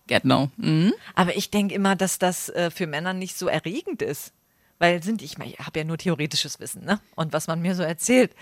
Get 0.06 0.24
No. 0.24 0.50
Mhm. 0.56 0.92
Aber 1.16 1.36
ich 1.36 1.50
denke 1.50 1.74
immer, 1.74 1.96
dass 1.96 2.18
das 2.18 2.50
äh, 2.50 2.70
für 2.70 2.86
Männer 2.86 3.14
nicht 3.14 3.36
so 3.36 3.48
erregend 3.48 4.02
ist. 4.02 4.32
Weil 4.78 5.02
sind, 5.02 5.22
ich, 5.22 5.38
ich 5.38 5.58
habe 5.58 5.78
ja 5.80 5.84
nur 5.84 5.98
theoretisches 5.98 6.60
Wissen, 6.60 6.84
ne? 6.84 7.00
Und 7.16 7.32
was 7.32 7.46
man 7.48 7.60
mir 7.60 7.74
so 7.74 7.82
erzählt. 7.82 8.32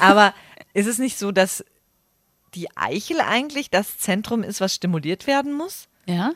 Aber 0.00 0.34
ist 0.74 0.86
es 0.86 0.98
nicht 0.98 1.18
so, 1.18 1.32
dass 1.32 1.64
die 2.54 2.68
Eichel 2.76 3.20
eigentlich 3.20 3.70
das 3.70 3.98
Zentrum 3.98 4.42
ist, 4.42 4.60
was 4.60 4.74
stimuliert 4.74 5.26
werden 5.26 5.52
muss 5.52 5.88
Ja? 6.06 6.32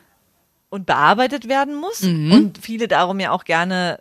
und 0.70 0.87
bearbeitet 0.87 1.49
werden 1.49 1.76
muss? 1.76 2.02
Und 2.32 2.58
viele 2.58 2.88
darum 2.88 3.20
ja 3.20 3.30
auch 3.30 3.44
gerne 3.44 4.00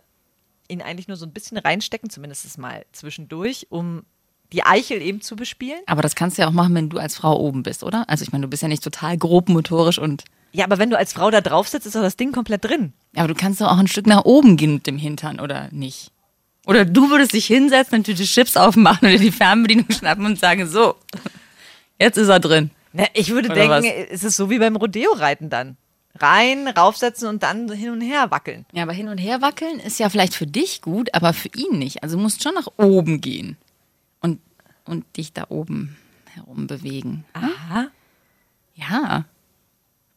ihn 0.68 0.82
eigentlich 0.82 1.08
nur 1.08 1.16
so 1.16 1.26
ein 1.26 1.32
bisschen 1.32 1.58
reinstecken, 1.58 2.10
zumindest 2.10 2.58
mal 2.58 2.84
zwischendurch, 2.92 3.66
um 3.70 4.04
die 4.52 4.64
Eichel 4.64 5.02
eben 5.02 5.20
zu 5.20 5.36
bespielen. 5.36 5.80
Aber 5.86 6.02
das 6.02 6.14
kannst 6.14 6.38
du 6.38 6.42
ja 6.42 6.48
auch 6.48 6.52
machen, 6.52 6.74
wenn 6.74 6.88
du 6.88 6.98
als 6.98 7.16
Frau 7.16 7.38
oben 7.38 7.62
bist, 7.62 7.82
oder? 7.84 8.08
Also 8.08 8.22
ich 8.22 8.32
meine, 8.32 8.42
du 8.42 8.48
bist 8.48 8.62
ja 8.62 8.68
nicht 8.68 8.84
total 8.84 9.16
grob 9.18 9.48
motorisch 9.48 9.98
und 9.98 10.24
Ja, 10.54 10.64
aber 10.64 10.78
wenn 10.78 10.88
du 10.88 10.96
als 10.96 11.12
Frau 11.12 11.32
da 11.32 11.40
drauf 11.40 11.66
sitzt, 11.66 11.84
ist 11.84 11.96
doch 11.96 12.00
das 12.00 12.16
Ding 12.16 12.30
komplett 12.30 12.64
drin. 12.64 12.92
aber 13.16 13.26
du 13.26 13.34
kannst 13.34 13.60
doch 13.60 13.66
auch 13.66 13.78
ein 13.78 13.88
Stück 13.88 14.06
nach 14.06 14.24
oben 14.24 14.56
gehen 14.56 14.74
mit 14.74 14.86
dem 14.86 14.98
Hintern, 14.98 15.40
oder 15.40 15.68
nicht? 15.72 16.12
Oder 16.64 16.84
du 16.84 17.10
würdest 17.10 17.32
dich 17.32 17.46
hinsetzen, 17.46 17.96
eine 17.96 18.04
Tüte 18.04 18.22
Chips 18.22 18.56
aufmachen 18.56 19.08
oder 19.08 19.18
die 19.18 19.32
Fernbedienung 19.32 19.90
schnappen 19.90 20.24
und 20.24 20.38
sagen, 20.38 20.68
so, 20.68 20.94
jetzt 21.98 22.16
ist 22.18 22.28
er 22.28 22.38
drin. 22.38 22.70
Na, 22.92 23.04
ich 23.14 23.30
würde 23.30 23.50
Oder 23.50 23.80
denken, 23.80 24.06
es 24.10 24.22
ist 24.22 24.36
so 24.36 24.48
wie 24.48 24.60
beim 24.60 24.76
Rodeo-Reiten 24.76 25.50
dann. 25.50 25.76
Rein, 26.20 26.68
raufsetzen 26.68 27.28
und 27.28 27.42
dann 27.42 27.70
hin 27.72 27.90
und 27.90 28.00
her 28.00 28.30
wackeln. 28.30 28.64
Ja, 28.72 28.84
aber 28.84 28.92
hin 28.92 29.08
und 29.08 29.18
her 29.18 29.42
wackeln 29.42 29.80
ist 29.80 29.98
ja 29.98 30.08
vielleicht 30.08 30.34
für 30.34 30.46
dich 30.46 30.80
gut, 30.80 31.12
aber 31.12 31.32
für 31.32 31.50
ihn 31.56 31.80
nicht. 31.80 32.04
Also 32.04 32.16
du 32.16 32.22
musst 32.22 32.44
schon 32.44 32.54
nach 32.54 32.68
oben 32.76 33.20
gehen 33.20 33.56
und, 34.20 34.38
und 34.84 35.04
dich 35.16 35.32
da 35.32 35.46
oben 35.48 35.96
herum 36.32 36.68
bewegen. 36.68 37.24
Aha. 37.32 37.88
Ja. 38.76 39.24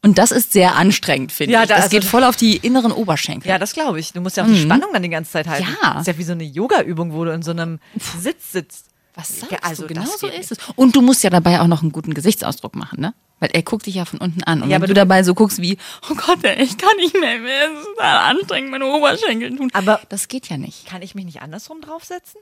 Und 0.08 0.18
das 0.18 0.32
ist 0.32 0.54
sehr 0.54 0.76
anstrengend, 0.76 1.34
finde 1.34 1.54
Ja, 1.54 1.64
ich. 1.64 1.68
da- 1.68 1.76
Das 1.76 1.86
also- 1.86 1.98
geht 1.98 2.06
voll 2.06 2.24
auf 2.24 2.38
die 2.38 2.56
inneren 2.56 2.94
Oberschenkel. 2.94 3.50
Ja, 3.50 3.60
das 3.60 3.74
glaube 3.74 4.00
ich. 4.00 4.14
Du 4.14 4.22
musst 4.22 4.38
ja 4.38 4.44
auch 4.44 4.48
die 4.48 4.58
Spannung 4.62 4.90
dann 4.94 5.04
die 5.04 5.10
ganze 5.10 5.32
Zeit 5.32 5.48
halten. 5.48 5.66
Mhm. 5.68 5.78
Ja. 5.84 5.94
Das 5.96 6.02
ist 6.04 6.08
ja 6.08 6.18
wie 6.18 6.24
so 6.24 6.32
eine 6.32 6.46
Yoga-Übung, 6.46 7.12
wo 7.12 7.26
du 7.26 7.34
in 7.34 7.42
so 7.42 7.52
einem 7.52 7.80
Sitz 8.20 8.54
sitzt. 8.54 8.86
Was 9.16 9.40
sagst 9.42 9.56
also 9.64 9.82
du? 9.84 9.94
Genau 9.94 10.06
so 10.18 10.28
ist 10.28 10.52
es. 10.54 10.60
Und 10.78 10.96
du 10.96 11.02
musst 11.02 11.24
ja 11.24 11.30
dabei 11.30 11.60
auch 11.60 11.68
noch 11.68 11.82
einen 11.82 11.92
guten 11.92 12.14
Gesichtsausdruck 12.14 12.76
machen, 12.76 13.02
ne? 13.02 13.14
Weil 13.40 13.50
er 13.52 13.64
guckt 13.64 13.86
dich 13.86 13.96
ja 13.96 14.06
von 14.06 14.20
unten 14.20 14.44
an. 14.44 14.62
Und 14.62 14.70
Ja, 14.70 14.76
wenn 14.76 14.84
aber 14.84 14.88
du 14.88 14.94
dabei 14.94 15.24
so 15.24 15.34
guckst 15.34 15.62
wie, 15.62 15.78
oh 16.10 16.16
Gott, 16.16 16.44
ey, 16.44 16.64
ich 16.64 16.78
kann 16.78 16.96
nicht 16.98 17.20
mehr, 17.20 17.38
mir 17.40 17.50
ist 17.50 18.00
anstrengend, 18.00 18.72
meine 18.72 18.86
Oberschenkel 18.86 19.56
tun. 19.58 19.70
Aber- 19.74 20.00
das 20.10 20.28
geht 20.30 20.48
ja 20.50 20.58
nicht. 20.58 20.86
Kann 20.88 21.02
ich 21.02 21.16
mich 21.16 21.26
nicht 21.26 21.42
andersrum 21.42 21.82
draufsetzen? 21.82 22.40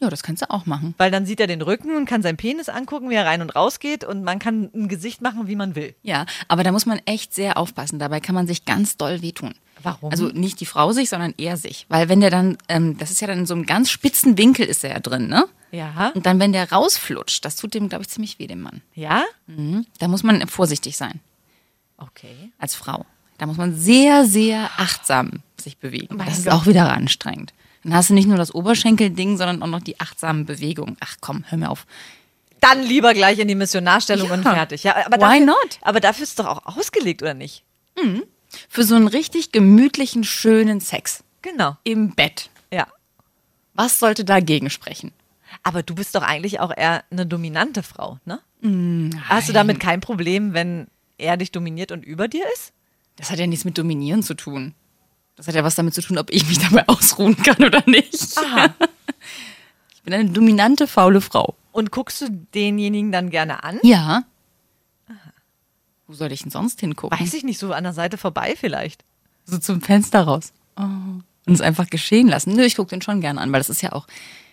Ja, 0.00 0.10
das 0.10 0.22
kannst 0.22 0.42
du 0.42 0.50
auch 0.50 0.64
machen. 0.66 0.94
Weil 0.96 1.10
dann 1.10 1.26
sieht 1.26 1.40
er 1.40 1.46
den 1.48 1.60
Rücken 1.62 1.96
und 1.96 2.04
kann 2.06 2.22
seinen 2.22 2.36
Penis 2.36 2.68
angucken, 2.68 3.10
wie 3.10 3.14
er 3.14 3.26
rein 3.26 3.42
und 3.42 3.50
raus 3.56 3.80
geht 3.80 4.04
und 4.04 4.22
man 4.22 4.38
kann 4.38 4.70
ein 4.74 4.88
Gesicht 4.88 5.20
machen, 5.22 5.48
wie 5.48 5.56
man 5.56 5.74
will. 5.74 5.94
Ja, 6.02 6.24
aber 6.46 6.62
da 6.62 6.70
muss 6.72 6.86
man 6.86 7.00
echt 7.04 7.34
sehr 7.34 7.56
aufpassen. 7.56 7.98
Dabei 7.98 8.20
kann 8.20 8.34
man 8.34 8.46
sich 8.46 8.64
ganz 8.64 8.96
doll 8.96 9.22
wehtun. 9.22 9.54
Warum? 9.82 10.10
Also 10.10 10.26
nicht 10.28 10.60
die 10.60 10.66
Frau 10.66 10.92
sich, 10.92 11.08
sondern 11.08 11.34
er 11.36 11.56
sich. 11.56 11.86
Weil 11.88 12.08
wenn 12.08 12.20
der 12.20 12.30
dann, 12.30 12.58
ähm, 12.68 12.96
das 12.98 13.10
ist 13.10 13.20
ja 13.20 13.26
dann 13.26 13.40
in 13.40 13.46
so 13.46 13.54
einem 13.54 13.66
ganz 13.66 13.90
spitzen 13.90 14.38
Winkel 14.38 14.66
ist 14.66 14.84
er 14.84 14.90
ja 14.90 15.00
drin, 15.00 15.28
ne? 15.28 15.46
Ja. 15.70 16.12
Und 16.14 16.24
dann, 16.26 16.40
wenn 16.40 16.52
der 16.52 16.72
rausflutscht, 16.72 17.44
das 17.44 17.56
tut 17.56 17.74
dem, 17.74 17.88
glaube 17.88 18.02
ich, 18.02 18.08
ziemlich 18.08 18.38
weh, 18.38 18.46
dem 18.46 18.62
Mann. 18.62 18.80
Ja? 18.94 19.22
Mhm. 19.46 19.84
Da 19.98 20.08
muss 20.08 20.22
man 20.22 20.46
vorsichtig 20.48 20.96
sein, 20.96 21.20
Okay. 21.96 22.50
als 22.58 22.74
Frau. 22.74 23.04
Da 23.38 23.46
muss 23.46 23.56
man 23.56 23.76
sehr, 23.76 24.24
sehr 24.24 24.70
achtsam 24.78 25.42
sich 25.60 25.76
bewegen. 25.78 26.16
Mein 26.16 26.26
das 26.28 26.38
ist 26.38 26.44
Gott. 26.46 26.54
auch 26.54 26.66
wieder 26.66 26.90
anstrengend. 26.92 27.52
Dann 27.84 27.94
hast 27.94 28.10
du 28.10 28.14
nicht 28.14 28.28
nur 28.28 28.36
das 28.36 28.54
Oberschenkelding, 28.54 29.36
sondern 29.36 29.62
auch 29.62 29.66
noch 29.68 29.80
die 29.82 29.98
achtsamen 30.00 30.46
Bewegungen. 30.46 30.96
Ach 31.00 31.16
komm, 31.20 31.44
hör 31.48 31.58
mir 31.58 31.70
auf. 31.70 31.86
Dann 32.60 32.82
lieber 32.82 33.14
gleich 33.14 33.38
in 33.38 33.46
die 33.48 33.54
Missionarstellung 33.54 34.28
Ja. 34.28 34.34
und 34.34 34.42
fertig. 34.42 34.82
Ja, 34.82 34.96
aber 35.06 35.16
Why 35.18 35.20
dafür, 35.40 35.46
not? 35.46 35.78
Aber 35.82 36.00
dafür 36.00 36.24
ist 36.24 36.30
es 36.30 36.34
doch 36.34 36.46
auch 36.46 36.76
ausgelegt, 36.76 37.22
oder 37.22 37.34
nicht? 37.34 37.62
Für 38.68 38.82
so 38.84 38.94
einen 38.94 39.08
richtig 39.08 39.52
gemütlichen, 39.52 40.24
schönen 40.24 40.80
Sex 40.80 41.22
Genau. 41.42 41.76
im 41.84 42.10
Bett. 42.14 42.50
Ja. 42.72 42.86
Was 43.74 43.98
sollte 44.00 44.24
dagegen 44.24 44.70
sprechen? 44.70 45.12
Aber 45.62 45.82
du 45.82 45.94
bist 45.94 46.14
doch 46.14 46.22
eigentlich 46.22 46.60
auch 46.60 46.76
eher 46.76 47.04
eine 47.10 47.26
dominante 47.26 47.82
Frau, 47.82 48.18
ne? 48.24 48.40
Mm, 48.60 49.10
Hast 49.28 49.48
du 49.48 49.52
damit 49.52 49.78
kein 49.80 50.00
Problem, 50.00 50.52
wenn 50.52 50.88
er 51.16 51.36
dich 51.36 51.52
dominiert 51.52 51.92
und 51.92 52.04
über 52.04 52.26
dir 52.28 52.44
ist? 52.54 52.72
Das 53.16 53.30
hat 53.30 53.38
ja 53.38 53.46
nichts 53.46 53.64
mit 53.64 53.78
Dominieren 53.78 54.22
zu 54.22 54.34
tun. 54.34 54.74
Das 55.38 55.46
hat 55.46 55.54
ja 55.54 55.62
was 55.64 55.76
damit 55.76 55.94
zu 55.94 56.02
tun, 56.02 56.18
ob 56.18 56.30
ich 56.30 56.46
mich 56.48 56.58
dabei 56.58 56.86
ausruhen 56.88 57.36
kann 57.36 57.62
oder 57.64 57.82
nicht. 57.86 58.36
Aha. 58.36 58.74
Ich 59.94 60.02
bin 60.04 60.14
eine 60.20 60.30
dominante, 60.30 60.86
faule 60.86 61.20
Frau. 61.20 61.54
Und 61.70 61.90
guckst 61.90 62.22
du 62.22 62.30
denjenigen 62.30 63.12
dann 63.12 63.28
gerne 63.28 63.62
an? 63.62 63.78
Ja. 63.82 64.22
Wo 66.06 66.14
soll 66.14 66.32
ich 66.32 66.40
denn 66.42 66.50
sonst 66.50 66.80
hingucken? 66.80 67.18
Weiß 67.18 67.34
ich 67.34 67.44
nicht, 67.44 67.58
so 67.58 67.74
an 67.74 67.84
der 67.84 67.92
Seite 67.92 68.16
vorbei 68.16 68.54
vielleicht. 68.56 69.04
So 69.44 69.58
zum 69.58 69.82
Fenster 69.82 70.22
raus. 70.22 70.52
Oh. 70.76 70.82
Und 70.82 71.22
es 71.46 71.60
einfach 71.60 71.90
geschehen 71.90 72.28
lassen. 72.28 72.54
Nö, 72.54 72.62
ich 72.62 72.76
gucke 72.76 72.88
den 72.88 73.02
schon 73.02 73.20
gerne 73.20 73.40
an, 73.40 73.52
weil 73.52 73.60
das 73.60 73.68
ist 73.68 73.82
ja 73.82 73.92
auch, 73.92 74.06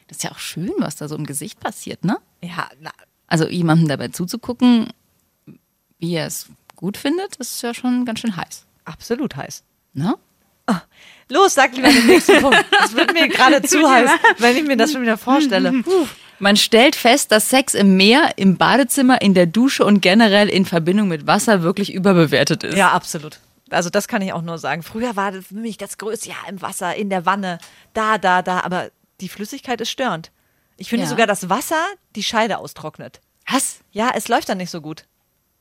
das 0.07 0.17
ist 0.17 0.23
ja 0.23 0.31
auch 0.31 0.39
schön, 0.39 0.73
was 0.79 0.97
da 0.97 1.07
so 1.07 1.15
im 1.15 1.25
Gesicht 1.25 1.61
passiert, 1.61 2.03
ne? 2.03 2.17
Ja, 2.41 2.67
na, 2.81 2.91
Also 3.27 3.47
jemandem 3.47 3.87
dabei 3.87 4.09
zuzugucken, 4.09 4.89
wie 5.99 6.15
er 6.15 6.27
es 6.27 6.47
gut 6.75 6.97
findet, 6.97 7.37
ist 7.37 7.61
ja 7.61 7.73
schon 7.73 8.03
ganz 8.03 8.19
schön 8.19 8.35
heiß. 8.35 8.65
absolut 8.83 9.37
heiß. 9.37 9.63
Ne? 9.93 10.15
Los, 11.27 11.55
sag 11.55 11.75
lieber 11.75 11.87
den 11.89 12.05
nächsten 12.05 12.39
Punkt. 12.39 12.63
Das 12.71 12.95
wird 12.95 13.11
mir 13.13 13.27
gerade 13.27 13.61
zu 13.67 13.89
heiß, 13.89 14.11
wenn 14.37 14.57
ich 14.57 14.63
mir 14.63 14.77
das 14.77 14.91
schon 14.91 15.01
wieder 15.01 15.17
vorstelle. 15.17 15.71
Puh. 15.83 16.05
Man 16.37 16.55
stellt 16.55 16.95
fest, 16.95 17.31
dass 17.31 17.49
Sex 17.49 17.73
im 17.73 17.97
Meer, 17.97 18.33
im 18.37 18.57
Badezimmer, 18.57 19.21
in 19.23 19.33
der 19.33 19.47
Dusche 19.47 19.85
und 19.85 20.01
generell 20.01 20.49
in 20.49 20.65
Verbindung 20.65 21.07
mit 21.07 21.25
Wasser 21.25 21.63
wirklich 21.63 21.93
überbewertet 21.93 22.63
ist. 22.63 22.77
Ja, 22.77 22.91
absolut. 22.91 23.39
Also 23.71 23.89
das 23.89 24.07
kann 24.07 24.21
ich 24.21 24.33
auch 24.33 24.43
nur 24.43 24.59
sagen. 24.59 24.83
Früher 24.83 25.15
war 25.15 25.31
das 25.31 25.47
für 25.47 25.55
mich 25.55 25.77
das 25.77 25.97
Größte, 25.97 26.29
ja, 26.29 26.35
im 26.47 26.61
Wasser, 26.61 26.93
in 26.95 27.09
der 27.09 27.25
Wanne, 27.25 27.57
da, 27.93 28.19
da, 28.19 28.43
da. 28.43 28.59
Aber 28.59 28.89
die 29.21 29.29
Flüssigkeit 29.29 29.81
ist 29.81 29.89
störend. 29.89 30.29
Ich 30.77 30.89
finde 30.89 31.05
Ja. 31.05 31.09
sogar, 31.09 31.25
dass 31.25 31.49
Wasser 31.49 31.83
die 32.15 32.23
Scheide 32.23 32.59
austrocknet. 32.59 33.21
Was? 33.49 33.79
Ja, 33.91 34.11
es 34.13 34.27
läuft 34.27 34.49
dann 34.49 34.59
nicht 34.59 34.69
so 34.69 34.81
gut. 34.81 35.05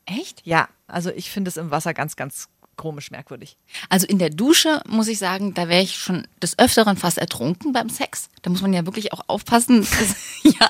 Echt? 0.06 0.42
Ja, 0.44 0.68
also 0.86 1.10
ich 1.10 1.30
finde 1.30 1.48
es 1.48 1.56
im 1.56 1.70
Wasser 1.70 1.94
ganz, 1.94 2.16
ganz 2.16 2.48
komisch 2.76 3.10
merkwürdig. 3.10 3.56
Also 3.88 4.06
in 4.06 4.18
der 4.18 4.30
Dusche 4.30 4.82
muss 4.88 5.08
ich 5.08 5.18
sagen, 5.18 5.54
da 5.54 5.68
wäre 5.68 5.82
ich 5.82 5.96
schon 5.96 6.26
des 6.42 6.58
Öfteren 6.58 6.96
fast 6.96 7.18
ertrunken 7.18 7.72
beim 7.72 7.88
Sex. 7.88 8.28
Da 8.42 8.50
muss 8.50 8.62
man 8.62 8.72
ja 8.72 8.86
wirklich 8.86 9.12
auch 9.12 9.22
aufpassen. 9.26 9.80
Das, 9.80 10.16
ja. 10.42 10.68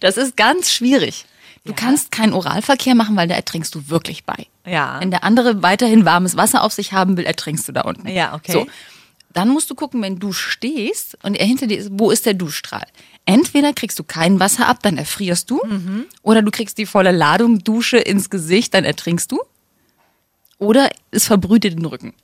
Das 0.00 0.16
ist 0.16 0.36
ganz 0.36 0.72
schwierig. 0.72 1.26
Du 1.64 1.74
kannst 1.74 2.10
keinen 2.10 2.32
Oralverkehr 2.32 2.94
machen, 2.94 3.14
weil 3.16 3.28
da 3.28 3.34
ertrinkst 3.34 3.74
du 3.74 3.88
wirklich 3.90 4.24
bei. 4.24 4.46
Ja. 4.64 5.00
Wenn 5.00 5.10
der 5.10 5.22
andere 5.22 5.62
weiterhin 5.62 6.06
warmes 6.06 6.36
Wasser 6.36 6.62
auf 6.62 6.72
sich 6.72 6.92
haben 6.92 7.16
will, 7.18 7.26
ertrinkst 7.26 7.68
du 7.68 7.72
da 7.72 7.82
unten. 7.82 8.08
Ja, 8.08 8.34
okay. 8.34 8.52
So. 8.52 8.66
Dann 9.34 9.50
musst 9.50 9.68
du 9.70 9.74
gucken, 9.74 10.00
wenn 10.02 10.18
du 10.18 10.32
stehst 10.32 11.18
und 11.22 11.34
er 11.34 11.46
hinter 11.46 11.66
dir 11.66 11.78
ist, 11.78 11.90
wo 11.92 12.10
ist 12.10 12.24
der 12.24 12.34
Duschstrahl? 12.34 12.86
Entweder 13.26 13.74
kriegst 13.74 13.98
du 13.98 14.04
kein 14.04 14.40
Wasser 14.40 14.66
ab, 14.66 14.78
dann 14.82 14.96
erfrierst 14.96 15.50
du. 15.50 15.60
Mhm. 15.64 16.06
Oder 16.22 16.40
du 16.40 16.50
kriegst 16.50 16.78
die 16.78 16.86
volle 16.86 17.12
Ladung 17.12 17.58
Dusche 17.58 17.98
ins 17.98 18.30
Gesicht, 18.30 18.72
dann 18.72 18.84
ertrinkst 18.84 19.30
du. 19.30 19.40
Oder 20.58 20.90
es 21.10 21.26
verbrüht 21.26 21.64
dir 21.64 21.70
den 21.74 21.84
Rücken. 21.84 22.14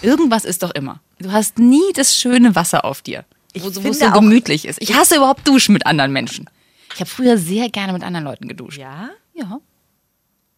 Irgendwas 0.00 0.44
ist 0.44 0.62
doch 0.62 0.70
immer. 0.70 1.00
Du 1.18 1.32
hast 1.32 1.58
nie 1.58 1.92
das 1.94 2.16
schöne 2.16 2.54
Wasser 2.54 2.84
auf 2.84 3.02
dir, 3.02 3.24
Ich 3.52 3.62
wo, 3.62 3.68
es 3.68 3.98
so 3.98 4.10
gemütlich 4.10 4.64
ist. 4.64 4.80
Ich 4.80 4.94
hasse 4.94 5.16
überhaupt 5.16 5.46
Duschen 5.46 5.72
mit 5.72 5.86
anderen 5.86 6.12
Menschen. 6.12 6.48
Ich 6.94 7.00
habe 7.00 7.10
früher 7.10 7.36
sehr 7.38 7.68
gerne 7.70 7.92
mit 7.92 8.02
anderen 8.02 8.24
Leuten 8.24 8.48
geduscht. 8.48 8.78
Ja? 8.78 9.10
Ja. 9.34 9.58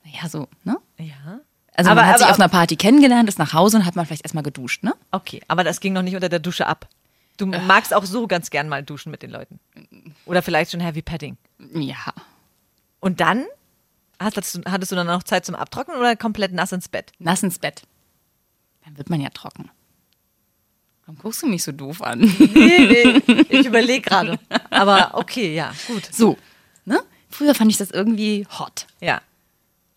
Ja, 0.05 0.29
so, 0.29 0.49
ne? 0.65 0.77
Ja. 0.99 1.41
Also 1.75 1.91
Aber- 1.91 2.03
man 2.03 2.11
hat 2.11 2.19
sich 2.19 2.27
aber- 2.27 2.35
auf 2.35 2.41
einer 2.41 2.49
Party 2.49 2.77
kennengelernt, 2.77 3.29
ist 3.29 3.39
nach 3.39 3.53
Hause 3.53 3.79
und 3.79 3.85
hat 3.87 3.97
man 3.97 4.07
vielleicht 4.07 4.23
erstmal 4.25 4.45
geduscht, 4.45 4.85
ne? 4.85 4.95
Okay, 5.11 5.41
aber 5.49 5.65
das 5.65 5.81
ging 5.81 5.93
noch 5.93 6.03
nicht 6.03 6.15
unter 6.15 6.29
der 6.29 6.39
Dusche 6.39 6.67
ab. 6.67 6.89
Du 7.37 7.47
magst 7.47 7.93
auch 7.93 8.05
so 8.05 8.29
ganz 8.29 8.51
gern 8.51 8.69
mal 8.69 8.85
duschen 8.85 9.11
mit 9.11 9.23
den 9.23 9.31
Leuten. 9.31 9.59
Oder 10.25 10.41
vielleicht 10.43 10.71
schon 10.71 10.79
Heavy 10.81 11.03
Petting. 11.03 11.37
Ja. 11.75 11.97
Und 13.01 13.21
dann 13.21 13.45
hattest 14.19 14.57
du, 14.57 14.61
hattest 14.67 14.93
du 14.93 14.97
dann 14.97 15.07
noch 15.07 15.23
Zeit 15.23 15.45
zum 15.45 15.55
Abtrocknen 15.55 15.97
oder 15.99 16.17
komplett 16.17 16.53
nass 16.53 16.73
ins 16.73 16.89
Bett? 16.89 17.13
Nass 17.19 17.43
ins 17.43 17.59
Bett. 17.59 17.83
Dann 18.85 18.97
wird 18.99 19.11
man 19.11 19.21
ja 19.21 19.31
trocken. 19.31 19.71
Warum 21.07 21.19
guckst 21.19 21.43
du 21.43 21.47
mich 21.47 21.63
so 21.63 21.73
doof 21.73 22.03
an? 22.03 22.21
Nee, 22.21 23.23
nee, 23.27 23.45
ich 23.51 23.67
überlege 23.67 24.01
gerade. 24.01 24.39
Aber 24.71 25.11
okay, 25.15 25.55
ja, 25.55 25.75
gut. 25.87 26.09
So, 26.11 26.39
ne? 26.87 27.03
Früher 27.29 27.55
fand 27.55 27.71
ich 27.71 27.77
das 27.77 27.91
irgendwie 27.91 28.47
hot. 28.59 28.87
Ja. 29.01 29.21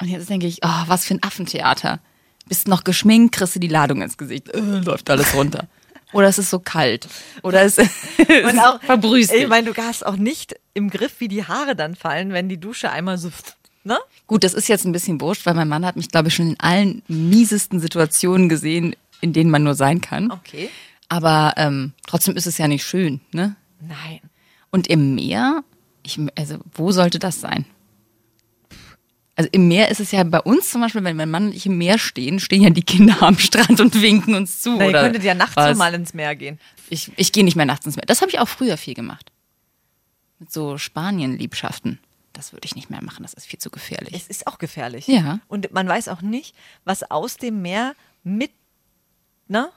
Und 0.01 0.09
jetzt 0.09 0.29
denke 0.29 0.47
ich, 0.47 0.59
oh, 0.63 0.83
was 0.87 1.05
für 1.05 1.13
ein 1.13 1.23
Affentheater. 1.23 1.99
Bist 2.47 2.67
noch 2.67 2.83
geschminkt, 2.83 3.35
kriegst 3.35 3.55
du 3.55 3.59
die 3.59 3.67
Ladung 3.67 4.01
ins 4.01 4.17
Gesicht. 4.17 4.49
Äh, 4.49 4.59
läuft 4.59 5.09
alles 5.09 5.33
runter. 5.33 5.67
Oder 6.13 6.27
es 6.27 6.37
ist 6.37 6.49
so 6.49 6.59
kalt. 6.59 7.07
Oder 7.43 7.63
es, 7.63 7.77
Und 8.47 8.59
auch 8.59 8.81
verbrühst 8.83 9.33
Ich 9.33 9.47
meine, 9.47 9.71
du 9.71 9.81
hast 9.81 10.05
auch 10.05 10.15
nicht 10.15 10.55
im 10.73 10.89
Griff, 10.89 11.19
wie 11.19 11.27
die 11.27 11.45
Haare 11.45 11.75
dann 11.75 11.95
fallen, 11.95 12.31
wenn 12.31 12.49
die 12.49 12.59
Dusche 12.59 12.91
einmal 12.91 13.17
so 13.17 13.29
Ne? 13.87 13.97
Gut, 14.27 14.43
das 14.43 14.53
ist 14.53 14.67
jetzt 14.67 14.83
ein 14.83 14.91
bisschen 14.91 15.21
wurscht, 15.21 15.45
weil 15.45 15.53
mein 15.53 15.69
Mann 15.69 15.85
hat 15.85 15.95
mich, 15.95 16.09
glaube 16.09 16.27
ich, 16.27 16.35
schon 16.35 16.49
in 16.49 16.59
allen 16.59 17.03
miesesten 17.07 17.79
Situationen 17.79 18.49
gesehen, 18.49 18.97
in 19.21 19.31
denen 19.31 19.49
man 19.49 19.63
nur 19.63 19.75
sein 19.75 20.01
kann. 20.01 20.29
Okay. 20.29 20.69
Aber 21.07 21.53
ähm, 21.55 21.93
trotzdem 22.05 22.35
ist 22.35 22.47
es 22.47 22.57
ja 22.57 22.67
nicht 22.67 22.85
schön, 22.85 23.21
ne? 23.31 23.55
Nein. 23.79 24.19
Und 24.71 24.87
im 24.87 25.15
Meer, 25.15 25.63
ich, 26.03 26.19
also 26.35 26.57
wo 26.73 26.91
sollte 26.91 27.17
das 27.17 27.39
sein? 27.39 27.63
Also 29.37 29.49
im 29.53 29.69
Meer 29.69 29.89
ist 29.89 30.01
es 30.01 30.11
ja 30.11 30.21
bei 30.25 30.41
uns 30.41 30.69
zum 30.69 30.81
Beispiel, 30.81 31.05
wenn 31.05 31.15
mein 31.15 31.31
Mann 31.31 31.45
und 31.45 31.55
ich 31.55 31.65
im 31.65 31.77
Meer 31.77 31.97
stehen, 31.97 32.41
stehen 32.41 32.63
ja 32.63 32.69
die 32.69 32.83
Kinder 32.83 33.15
am 33.23 33.37
Strand 33.37 33.79
und 33.79 34.01
winken 34.01 34.35
uns 34.35 34.61
zu. 34.61 34.75
Na, 34.75 34.87
ihr 34.87 34.91
könntet 34.91 35.23
ja 35.23 35.33
nachts 35.33 35.55
was. 35.55 35.77
mal 35.77 35.93
ins 35.93 36.13
Meer 36.13 36.35
gehen. 36.35 36.59
Ich, 36.89 37.09
ich 37.15 37.31
gehe 37.31 37.45
nicht 37.45 37.55
mehr 37.55 37.65
nachts 37.65 37.85
ins 37.85 37.95
Meer. 37.95 38.05
Das 38.05 38.19
habe 38.19 38.31
ich 38.31 38.39
auch 38.39 38.49
früher 38.49 38.75
viel 38.75 38.95
gemacht. 38.95 39.31
Mit 40.39 40.51
so 40.51 40.77
Spanien-Liebschaften. 40.77 41.99
Das 42.37 42.53
würde 42.53 42.65
ich 42.65 42.75
nicht 42.75 42.89
mehr 42.91 43.03
machen, 43.03 43.23
das 43.23 43.33
ist 43.33 43.47
viel 43.47 43.57
zu 43.59 43.71
gefährlich. 43.71 44.13
Es 44.13 44.27
ist 44.27 44.45
auch 44.45 44.59
gefährlich. 44.59 45.07
Ja. 45.07 45.39
Und 45.47 45.73
man 45.73 45.87
weiß 45.87 46.07
auch 46.07 46.21
nicht, 46.21 46.55
was 46.85 47.09
aus 47.09 47.37
dem 47.37 47.63
Meer 47.63 47.95
mit 48.23 48.51
ne, 49.47 49.69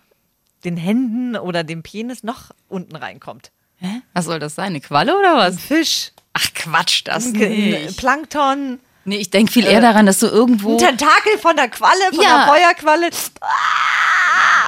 den 0.65 0.77
Händen 0.77 1.37
oder 1.37 1.65
dem 1.65 1.83
Penis 1.83 2.23
noch 2.23 2.51
unten 2.69 2.97
reinkommt. 2.97 3.51
Hä? 3.79 4.03
Was 4.13 4.27
soll 4.27 4.39
das 4.39 4.55
sein? 4.55 4.67
Eine 4.67 4.81
Qualle 4.83 5.19
oder 5.19 5.37
was? 5.39 5.59
Fisch, 5.59 6.13
Ach 6.35 6.47
Quatsch, 6.55 7.03
das 7.07 7.27
ein 7.27 7.33
nicht. 7.33 7.97
Plankton, 7.97 8.79
Nee, 9.07 9.17
ich 9.17 9.31
denke 9.31 9.51
viel 9.51 9.65
eher 9.65 9.81
daran, 9.81 10.05
dass 10.05 10.19
du 10.19 10.27
irgendwo. 10.27 10.73
ein 10.73 10.79
Tentakel 10.79 11.39
von 11.39 11.57
der 11.57 11.71
Qualle, 11.71 12.13
von 12.15 12.23
Ja. 12.23 12.45
der 12.45 12.55
Feuerqualle. 12.55 13.09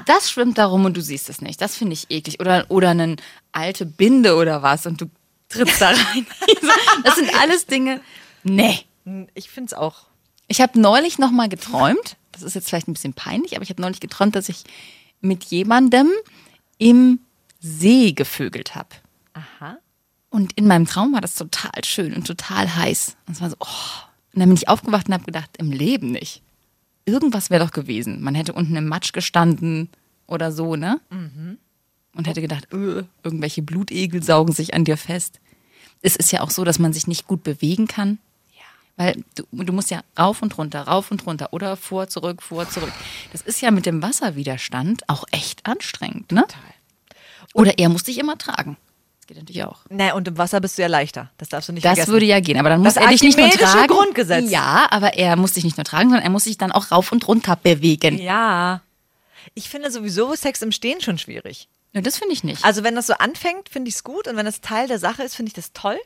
Das 0.07 0.31
schwimmt 0.31 0.57
da 0.59 0.67
rum 0.67 0.87
und 0.87 0.97
du 0.97 1.03
siehst 1.03 1.29
es 1.29 1.41
nicht. 1.43 1.61
Das 1.61 1.77
finde 1.77 1.93
ich 1.93 2.11
eklig. 2.11 2.41
Oder, 2.41 2.65
oder 2.69 2.91
eine 2.91 3.17
alte 3.53 3.85
Binde 3.87 4.35
oder 4.37 4.63
was 4.63 4.87
und 4.87 5.01
du 5.03 5.11
trittst 5.53 5.81
da 5.81 5.91
rein. 5.91 6.27
das 7.05 7.17
sind 7.17 7.35
alles 7.39 7.67
Dinge. 7.67 8.01
Nee. 8.43 8.81
Ich 9.35 9.51
finde 9.51 9.67
es 9.69 9.75
auch. 9.75 10.07
Ich 10.49 10.61
habe 10.61 10.79
neulich 10.81 11.19
noch 11.19 11.31
mal 11.31 11.49
geträumt. 11.49 12.17
Das 12.33 12.43
ist 12.43 12.55
jetzt 12.55 12.69
vielleicht 12.69 12.89
ein 12.89 12.95
bisschen 12.95 13.15
peinlich, 13.15 13.55
aber 13.55 13.63
ich 13.63 13.71
habe 13.71 13.83
neulich 13.83 14.01
geträumt, 14.01 14.35
dass 14.35 14.49
ich 14.49 14.65
mit 15.21 15.45
jemandem 15.45 16.09
im 16.79 17.21
See 17.61 18.13
gevögelt 18.13 18.75
habe. 18.75 18.89
Aha. 19.35 19.79
Und 20.31 20.53
in 20.55 20.67
meinem 20.67 20.87
Traum 20.87 21.13
war 21.13 21.21
das 21.21 21.35
total 21.35 21.85
schön 21.85 22.15
und 22.15 22.27
total 22.27 22.75
heiß. 22.75 23.17
Und 23.27 23.35
es 23.35 23.41
war 23.41 23.51
so, 23.51 23.57
oh. 23.61 24.03
Und 24.35 24.41
dann 24.41 24.49
bin 24.49 24.57
ich 24.57 24.69
aufgewacht 24.69 25.09
und 25.09 25.15
habe 25.15 25.25
gedacht, 25.25 25.51
im 25.59 25.71
Leben 25.71 26.13
nicht. 26.13 26.43
Irgendwas 27.05 27.51
wäre 27.51 27.65
doch 27.65 27.73
gewesen. 27.73 28.23
Man 28.23 28.35
hätte 28.35 28.55
unten 28.55 28.75
im 28.77 28.87
Matsch 28.89 29.13
gestanden 29.13 29.91
oder 30.27 30.51
so, 30.53 30.75
ne? 30.77 31.01
Und 32.17 32.27
hätte 32.27 32.41
gedacht, 32.41 32.73
öh, 32.73 33.03
irgendwelche 33.23 33.63
Blutegel 33.63 34.23
saugen 34.23 34.55
sich 34.55 34.73
an 34.73 34.85
dir 34.85 34.97
fest. 34.97 35.41
Es 36.03 36.17
ist 36.17 36.33
ja 36.33 36.41
auch 36.41 36.51
so, 36.51 36.65
dass 36.65 36.79
man 36.79 36.93
sich 36.93 37.07
nicht 37.07 37.27
gut 37.27 37.43
bewegen 37.43 37.87
kann. 37.87 38.19
Weil 38.97 39.25
du, 39.37 39.45
du 39.65 39.73
musst 39.73 39.91
ja 39.91 40.03
rauf 40.19 40.43
und 40.43 40.59
runter, 40.59 40.83
rauf 40.83 41.11
und 41.11 41.25
runter 41.27 41.49
oder 41.53 41.79
vor, 41.79 42.09
zurück, 42.09 42.43
vor, 42.43 42.69
zurück. 42.69 42.93
Das 43.33 43.41
ist 43.41 43.63
ja 43.63 43.71
mit 43.71 43.87
dem 43.87 44.03
Wasserwiderstand 44.03 45.09
auch 45.09 45.25
echt 45.31 45.65
anstrengend, 45.65 46.31
ne? 46.31 46.45
Oder 47.55 47.79
er 47.79 47.89
muss 47.89 48.03
dich 48.03 48.19
immer 48.19 48.37
tragen. 48.37 48.77
Das 49.19 49.29
geht 49.29 49.39
natürlich 49.39 49.65
auch. 49.65 49.81
Na, 49.89 50.13
und 50.13 50.29
im 50.29 50.37
Wasser 50.37 50.61
bist 50.61 50.77
du 50.77 50.83
ja 50.83 50.89
leichter. 50.89 51.31
Das 51.39 51.49
darfst 51.49 51.71
du 51.71 51.73
nicht 51.73 51.85
Das 51.87 51.93
vergessen. 51.95 52.13
würde 52.13 52.27
ja 52.27 52.41
gehen, 52.41 52.59
aber 52.59 52.69
dann 52.69 52.83
muss 52.83 52.95
Das 52.95 53.03
er 53.03 53.09
dich 53.09 53.23
nicht 53.23 53.39
nur 53.39 53.49
tragen. 53.49 53.87
Grundgesetz. 53.89 54.51
Ja, 54.51 54.87
aber 54.91 55.15
er 55.15 55.37
muss 55.37 55.55
dich 55.55 55.65
nicht 55.65 55.79
nur 55.79 55.85
tragen, 55.85 56.11
sondern 56.11 56.25
er 56.25 56.31
muss 56.31 56.45
sich 56.45 56.59
dann 56.59 56.71
auch 56.71 56.91
rauf 56.91 57.13
und 57.13 57.27
runter 57.27 57.57
bewegen. 57.57 58.19
Ja, 58.19 58.25
ja. 58.25 58.81
Ich 59.55 59.71
finde 59.71 59.91
sowieso 59.91 60.35
Sex 60.35 60.61
im 60.61 60.71
Stehen 60.71 61.01
schon 61.01 61.17
schwierig. 61.17 61.69
Das 62.01 62.17
finde 62.19 62.33
ich 62.33 62.43
nicht. 62.45 62.65
Also 62.65 62.83
wenn 62.85 62.95
das 62.95 63.07
so 63.07 63.15
anfängt, 63.15 63.69
finde 63.69 63.89
ich 63.89 63.97
es 63.97 64.05
gut 64.05 64.27
und 64.29 64.37
wenn 64.37 64.47
das 64.47 64.61
Teil 64.63 64.89
der 64.89 64.99
Sache 64.99 65.23
ist, 65.23 65.35
finde 65.37 65.49
ich 65.51 65.55
das 65.55 65.73
toll. 65.73 65.99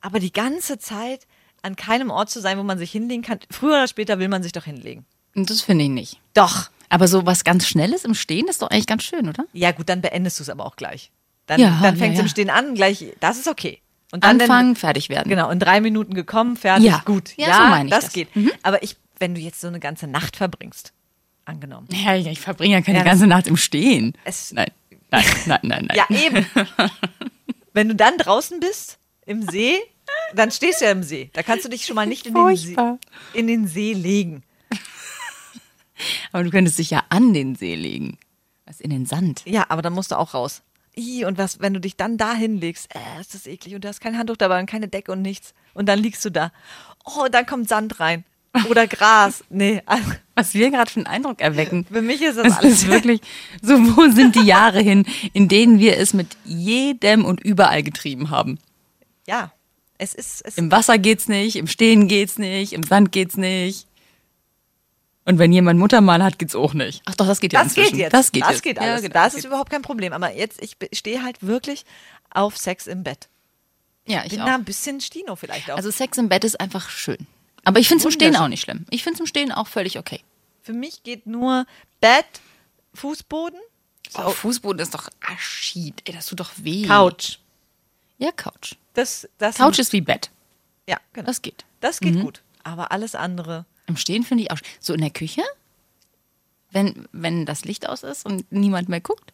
Aber 0.00 0.18
die 0.18 0.32
ganze 0.32 0.78
Zeit 0.78 1.26
an 1.62 1.76
keinem 1.76 2.10
Ort 2.10 2.30
zu 2.30 2.40
sein, 2.40 2.58
wo 2.58 2.62
man 2.62 2.78
sich 2.78 2.90
hinlegen 2.90 3.22
kann, 3.22 3.38
früher 3.50 3.74
oder 3.74 3.88
später 3.88 4.18
will 4.18 4.28
man 4.28 4.42
sich 4.42 4.52
doch 4.52 4.64
hinlegen. 4.64 5.04
Und 5.36 5.50
das 5.50 5.60
finde 5.60 5.84
ich 5.84 5.90
nicht. 5.90 6.20
Doch. 6.34 6.70
Aber 6.88 7.06
so 7.06 7.24
was 7.26 7.44
ganz 7.44 7.68
Schnelles 7.68 8.04
im 8.04 8.14
Stehen 8.14 8.48
ist 8.48 8.62
doch 8.62 8.70
eigentlich 8.70 8.86
ganz 8.86 9.04
schön, 9.04 9.28
oder? 9.28 9.44
Ja 9.52 9.70
gut, 9.72 9.88
dann 9.88 10.00
beendest 10.00 10.38
du 10.40 10.42
es 10.42 10.48
aber 10.48 10.64
auch 10.66 10.74
gleich. 10.76 11.12
Dann, 11.46 11.60
Ja, 11.60 11.78
dann 11.82 11.94
ja, 11.94 11.98
fängt 12.00 12.14
es 12.14 12.18
ja. 12.18 12.22
im 12.24 12.28
Stehen 12.28 12.50
an, 12.50 12.74
gleich, 12.74 13.04
das 13.20 13.38
ist 13.38 13.46
okay. 13.46 13.80
Und 14.12 14.24
dann 14.24 14.40
Anfangen, 14.40 14.74
fertig 14.74 15.08
werden. 15.08 15.28
Genau, 15.28 15.50
in 15.50 15.60
drei 15.60 15.80
Minuten 15.80 16.14
gekommen, 16.14 16.56
fertig, 16.56 16.86
Ja. 16.86 17.02
gut. 17.04 17.32
Ja, 17.36 17.54
so 17.54 17.62
meine 17.68 17.84
ich 17.84 17.90
das, 17.94 18.04
das. 18.06 18.12
geht. 18.12 18.34
Mhm. 18.34 18.50
Aber 18.62 18.82
ich, 18.82 18.96
wenn 19.20 19.34
du 19.36 19.40
jetzt 19.40 19.60
so 19.60 19.68
eine 19.68 19.78
ganze 19.78 20.08
Nacht 20.08 20.34
verbringst, 20.36 20.92
angenommen. 21.44 21.86
Ja, 21.92 22.16
ich 22.16 22.40
verbringe 22.40 22.74
ja 22.74 22.80
keine 22.80 22.98
Ja, 22.98 23.04
ganze 23.04 23.26
Nacht 23.28 23.46
im 23.46 23.56
Stehen. 23.56 24.14
Es- 24.24 24.52
nein, 24.52 24.70
nein, 25.10 25.24
nein, 25.46 25.60
nein, 25.62 25.88
nein. 25.88 25.96
Ja, 25.96 26.16
eben. 26.16 26.46
wenn 27.72 27.88
du 27.88 27.94
dann 27.94 28.18
draußen 28.18 28.60
bist, 28.60 28.98
im 29.26 29.42
See, 29.42 29.78
dann 30.34 30.50
stehst 30.50 30.80
du 30.80 30.86
ja 30.86 30.90
im 30.90 31.02
See. 31.02 31.30
Da 31.32 31.42
kannst 31.42 31.64
du 31.64 31.68
dich 31.68 31.86
schon 31.86 31.96
mal 31.96 32.06
nicht 32.06 32.26
in 32.26 32.34
den, 32.34 32.56
See, 32.56 32.76
in 33.34 33.46
den 33.46 33.66
See 33.66 33.92
legen. 33.92 34.42
Aber 36.32 36.44
du 36.44 36.50
könntest 36.50 36.78
dich 36.78 36.90
ja 36.90 37.04
an 37.08 37.32
den 37.34 37.54
See 37.54 37.74
legen. 37.74 38.18
Also 38.66 38.84
in 38.84 38.90
den 38.90 39.06
Sand. 39.06 39.42
Ja, 39.44 39.66
aber 39.68 39.82
dann 39.82 39.92
musst 39.92 40.12
du 40.12 40.18
auch 40.18 40.34
raus. 40.34 40.62
Ih, 40.96 41.24
und 41.24 41.38
was, 41.38 41.60
wenn 41.60 41.74
du 41.74 41.80
dich 41.80 41.96
dann 41.96 42.16
da 42.18 42.34
hinlegst, 42.34 42.94
äh, 42.94 43.20
ist 43.20 43.34
das 43.34 43.46
eklig 43.46 43.74
und 43.74 43.84
du 43.84 43.88
hast 43.88 44.00
kein 44.00 44.18
Handtuch 44.18 44.36
dabei 44.36 44.60
und 44.60 44.66
keine 44.66 44.88
Decke 44.88 45.12
und 45.12 45.22
nichts. 45.22 45.54
Und 45.74 45.88
dann 45.88 45.98
liegst 45.98 46.24
du 46.24 46.30
da. 46.30 46.52
Oh, 47.04 47.26
dann 47.30 47.46
kommt 47.46 47.68
Sand 47.68 48.00
rein. 48.00 48.24
Oder 48.68 48.86
Gras. 48.88 49.44
Nee, 49.48 49.80
also, 49.86 50.10
Was 50.34 50.54
wir 50.54 50.70
gerade 50.70 50.90
für 50.90 50.98
einen 50.98 51.06
Eindruck 51.06 51.40
erwecken. 51.40 51.86
für 51.90 52.02
mich 52.02 52.20
ist 52.20 52.36
das 52.36 52.46
Es 52.48 52.56
alles 52.58 52.72
ist 52.82 52.88
wirklich 52.88 53.20
so, 53.62 53.74
wo 53.96 54.10
sind 54.10 54.34
die 54.34 54.44
Jahre 54.44 54.80
hin, 54.80 55.06
in 55.32 55.46
denen 55.48 55.78
wir 55.78 55.96
es 55.98 56.14
mit 56.14 56.36
jedem 56.44 57.24
und 57.24 57.40
überall 57.40 57.82
getrieben 57.84 58.30
haben? 58.30 58.58
Ja, 59.26 59.52
es 59.98 60.14
ist, 60.14 60.42
es 60.44 60.56
Im 60.58 60.72
Wasser 60.72 60.98
geht's 60.98 61.28
nicht, 61.28 61.54
im 61.56 61.68
Stehen 61.68 62.08
geht's 62.08 62.38
nicht, 62.38 62.72
im 62.72 62.82
Sand 62.82 63.12
geht's 63.12 63.36
nicht. 63.36 63.86
Und 65.26 65.38
wenn 65.38 65.52
jemand 65.52 65.78
Muttermal 65.78 66.22
hat, 66.24 66.38
geht's 66.40 66.56
auch 66.56 66.74
nicht. 66.74 67.02
Ach 67.04 67.14
doch, 67.14 67.26
das 67.26 67.38
geht 67.40 67.52
ja 67.52 67.62
das 67.62 67.74
geht 67.74 67.84
inzwischen. 67.84 68.00
jetzt. 68.00 68.12
Das 68.14 68.32
geht 68.32 68.42
das 68.42 68.50
jetzt. 68.52 68.62
geht 68.62 68.76
Ja, 68.78 68.82
alles. 68.82 69.02
genau, 69.02 69.12
das 69.14 69.34
ist 69.34 69.44
überhaupt 69.44 69.70
kein 69.70 69.82
Problem. 69.82 70.12
Aber 70.12 70.34
jetzt, 70.34 70.60
ich 70.60 70.76
stehe 70.92 71.22
halt 71.22 71.36
wirklich 71.46 71.84
auf 72.30 72.56
Sex 72.56 72.86
im 72.88 73.04
Bett. 73.04 73.28
Ja, 74.06 74.22
ich 74.24 74.30
Bin 74.30 74.40
auch. 74.40 74.46
da 74.46 74.54
ein 74.56 74.64
bisschen 74.64 75.00
Stino 75.00 75.36
vielleicht 75.36 75.70
auch. 75.70 75.76
Also 75.76 75.90
Sex 75.92 76.18
im 76.18 76.28
Bett 76.28 76.42
ist 76.42 76.58
einfach 76.58 76.88
schön. 76.90 77.18
Aber 77.64 77.78
ich 77.78 77.88
finde 77.88 78.00
es 78.02 78.04
im 78.06 78.10
Stehen 78.10 78.36
auch 78.36 78.48
nicht 78.48 78.62
schlimm. 78.62 78.86
Ich 78.90 79.02
finde 79.02 79.14
es 79.14 79.20
im 79.20 79.26
Stehen 79.26 79.52
auch 79.52 79.66
völlig 79.66 79.98
okay. 79.98 80.20
für 80.62 80.72
mich 80.72 81.02
geht 81.02 81.26
nur 81.26 81.66
Bett, 82.00 82.26
Fußboden, 82.94 83.58
Oh, 84.16 84.30
Fußboden 84.30 84.80
ist 84.80 84.94
doch 84.94 85.08
Aschied. 85.20 86.02
Ey, 86.04 86.14
das 86.14 86.26
tut 86.26 86.40
doch 86.40 86.50
weh. 86.56 86.86
Couch. 86.86 87.38
Ja, 88.18 88.32
Couch. 88.32 88.74
Das, 88.94 89.28
das 89.38 89.56
Couch 89.56 89.78
ist 89.78 89.92
wie 89.92 90.00
Bett. 90.00 90.30
ja, 90.88 90.98
genau. 91.12 91.26
Das 91.26 91.42
geht. 91.42 91.64
Das 91.80 92.00
geht 92.00 92.20
gut. 92.20 92.42
Aber 92.64 92.92
alles 92.92 93.14
andere. 93.14 93.64
Im 93.86 93.96
Stehen 93.96 94.24
finde 94.24 94.44
ich 94.44 94.50
auch. 94.50 94.58
So 94.80 94.92
in 94.92 95.00
der 95.00 95.10
Küche, 95.10 95.42
wenn, 96.70 97.08
wenn 97.12 97.46
das 97.46 97.64
Licht 97.64 97.88
aus 97.88 98.02
ist 98.02 98.26
und 98.26 98.50
niemand 98.52 98.88
mehr 98.88 99.00
guckt. 99.00 99.32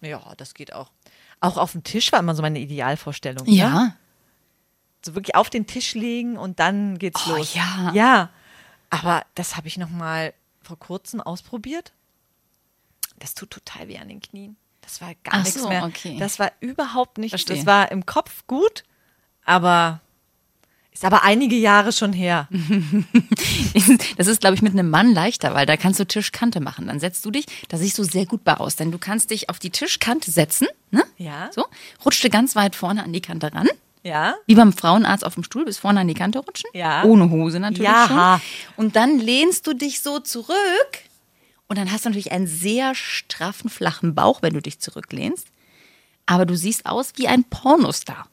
Ja, 0.00 0.34
das 0.36 0.54
geht 0.54 0.72
auch. 0.72 0.90
Auch 1.40 1.58
auf 1.58 1.72
dem 1.72 1.84
Tisch 1.84 2.12
war 2.12 2.20
immer 2.20 2.34
so 2.34 2.42
meine 2.42 2.60
Idealvorstellung. 2.60 3.46
Ja. 3.46 3.70
Ne? 3.70 3.96
So 5.04 5.14
wirklich 5.14 5.34
auf 5.34 5.50
den 5.50 5.66
Tisch 5.66 5.94
legen 5.94 6.36
und 6.36 6.60
dann 6.60 6.98
geht's 6.98 7.22
Oh, 7.28 7.36
los. 7.36 7.54
ja. 7.54 7.92
Ja. 7.94 8.30
Aber 8.90 9.24
das 9.34 9.56
habe 9.56 9.68
ich 9.68 9.76
noch 9.76 9.90
mal 9.90 10.32
vor 10.62 10.78
kurzem 10.78 11.20
ausprobiert. 11.20 11.92
Das 13.18 13.34
tut 13.34 13.50
total 13.50 13.88
weh 13.88 13.98
an 13.98 14.08
den 14.08 14.20
Knien. 14.20 14.56
Das 14.80 15.00
war 15.00 15.08
gar 15.24 15.34
Ach 15.34 15.44
nichts 15.44 15.60
so, 15.60 15.68
mehr. 15.68 15.84
okay. 15.84 16.16
Das 16.18 16.38
war 16.38 16.52
überhaupt 16.60 17.18
nicht. 17.18 17.30
Verstehe. 17.30 17.56
Das 17.56 17.66
war 17.66 17.90
im 17.90 18.04
Kopf 18.06 18.44
gut, 18.46 18.84
aber 19.44 20.00
ist 20.92 21.04
aber 21.04 21.24
einige 21.24 21.56
Jahre 21.56 21.92
schon 21.92 22.12
her. 22.12 22.48
Das 24.16 24.26
ist, 24.28 24.40
glaube 24.40 24.54
ich, 24.54 24.62
mit 24.62 24.72
einem 24.72 24.88
Mann 24.90 25.12
leichter, 25.12 25.54
weil 25.54 25.66
da 25.66 25.76
kannst 25.76 25.98
du 25.98 26.06
Tischkante 26.06 26.60
machen. 26.60 26.86
Dann 26.86 27.00
setzt 27.00 27.24
du 27.24 27.30
dich, 27.32 27.46
da 27.68 27.76
siehst 27.76 27.98
du 27.98 28.04
sehr 28.04 28.26
gut 28.26 28.44
bei 28.44 28.54
aus, 28.54 28.76
denn 28.76 28.92
du 28.92 28.98
kannst 28.98 29.30
dich 29.30 29.50
auf 29.50 29.58
die 29.58 29.70
Tischkante 29.70 30.30
setzen, 30.30 30.68
ne? 30.90 31.02
Ja. 31.16 31.50
So, 31.52 31.64
rutscht 32.04 32.22
du 32.22 32.30
ganz 32.30 32.54
weit 32.54 32.76
vorne 32.76 33.02
an 33.02 33.12
die 33.12 33.20
Kante 33.20 33.52
ran. 33.52 33.68
Ja. 34.04 34.34
Wie 34.46 34.54
beim 34.54 34.72
Frauenarzt 34.72 35.24
auf 35.24 35.34
dem 35.34 35.42
Stuhl, 35.42 35.64
bis 35.64 35.78
vorne 35.78 36.00
an 36.00 36.08
die 36.08 36.14
Kante 36.14 36.38
rutschen. 36.38 36.70
Ja. 36.74 37.02
Ohne 37.04 37.30
Hose 37.30 37.58
natürlich 37.58 37.90
Ja. 37.90 38.38
schon. 38.76 38.84
Und 38.84 38.96
dann 38.96 39.18
lehnst 39.18 39.66
du 39.66 39.72
dich 39.74 40.00
so 40.02 40.20
zurück 40.20 40.54
und 41.68 41.78
dann 41.78 41.90
hast 41.90 42.04
du 42.04 42.10
natürlich 42.10 42.30
einen 42.30 42.46
sehr 42.46 42.94
straffen, 42.94 43.70
flachen 43.70 44.14
Bauch, 44.14 44.42
wenn 44.42 44.52
du 44.54 44.60
dich 44.60 44.78
zurücklehnst. 44.78 45.48
Aber 46.26 46.46
du 46.46 46.54
siehst 46.56 46.86
aus 46.86 47.12
wie 47.16 47.28
ein 47.28 47.44
Pornostar. 47.44 48.28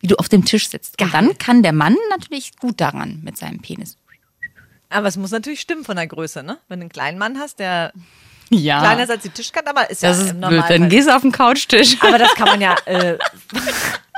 Wie 0.00 0.08
du 0.08 0.16
auf 0.16 0.28
dem 0.28 0.44
Tisch 0.44 0.68
sitzt. 0.68 1.00
Und 1.00 1.14
dann 1.14 1.38
kann 1.38 1.62
der 1.62 1.72
Mann 1.72 1.96
natürlich 2.10 2.56
gut 2.56 2.80
daran 2.80 3.20
mit 3.22 3.36
seinem 3.36 3.60
Penis. 3.60 3.96
Aber 4.88 5.06
es 5.06 5.16
muss 5.16 5.30
natürlich 5.30 5.60
stimmen 5.60 5.84
von 5.84 5.96
der 5.96 6.06
Größe, 6.06 6.42
ne? 6.42 6.58
Wenn 6.68 6.80
du 6.80 6.84
einen 6.84 6.90
kleinen 6.92 7.18
Mann 7.18 7.38
hast, 7.38 7.58
der 7.60 7.92
Ja. 8.50 8.80
kleiner 8.80 9.04
ist 9.04 9.10
als 9.10 9.22
die 9.22 9.28
Tischkante, 9.30 9.70
aber 9.70 9.88
ist 9.90 10.02
das 10.02 10.18
ja 10.18 10.24
ist 10.24 10.30
im 10.32 10.38
blöd. 10.40 10.50
Normalfall. 10.50 10.78
Dann 10.80 10.88
gehst 10.88 11.08
du 11.08 11.14
auf 11.14 11.22
den 11.22 11.32
Couchtisch. 11.32 11.96
aber 12.02 12.18
das 12.18 12.34
kann 12.34 12.48
man 12.48 12.60
ja. 12.60 12.74
Äh, 12.86 13.16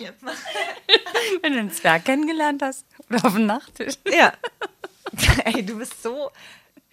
Wenn 1.42 1.52
du 1.52 1.58
einen 1.60 1.70
Zwerg 1.70 2.04
kennengelernt 2.04 2.62
hast. 2.62 2.86
Oder 3.08 3.24
auf 3.24 3.34
dem 3.34 3.46
Nachttisch. 3.46 3.94
ja. 4.10 4.32
Ey, 5.44 5.64
du 5.64 5.78
bist 5.78 6.02
so 6.02 6.30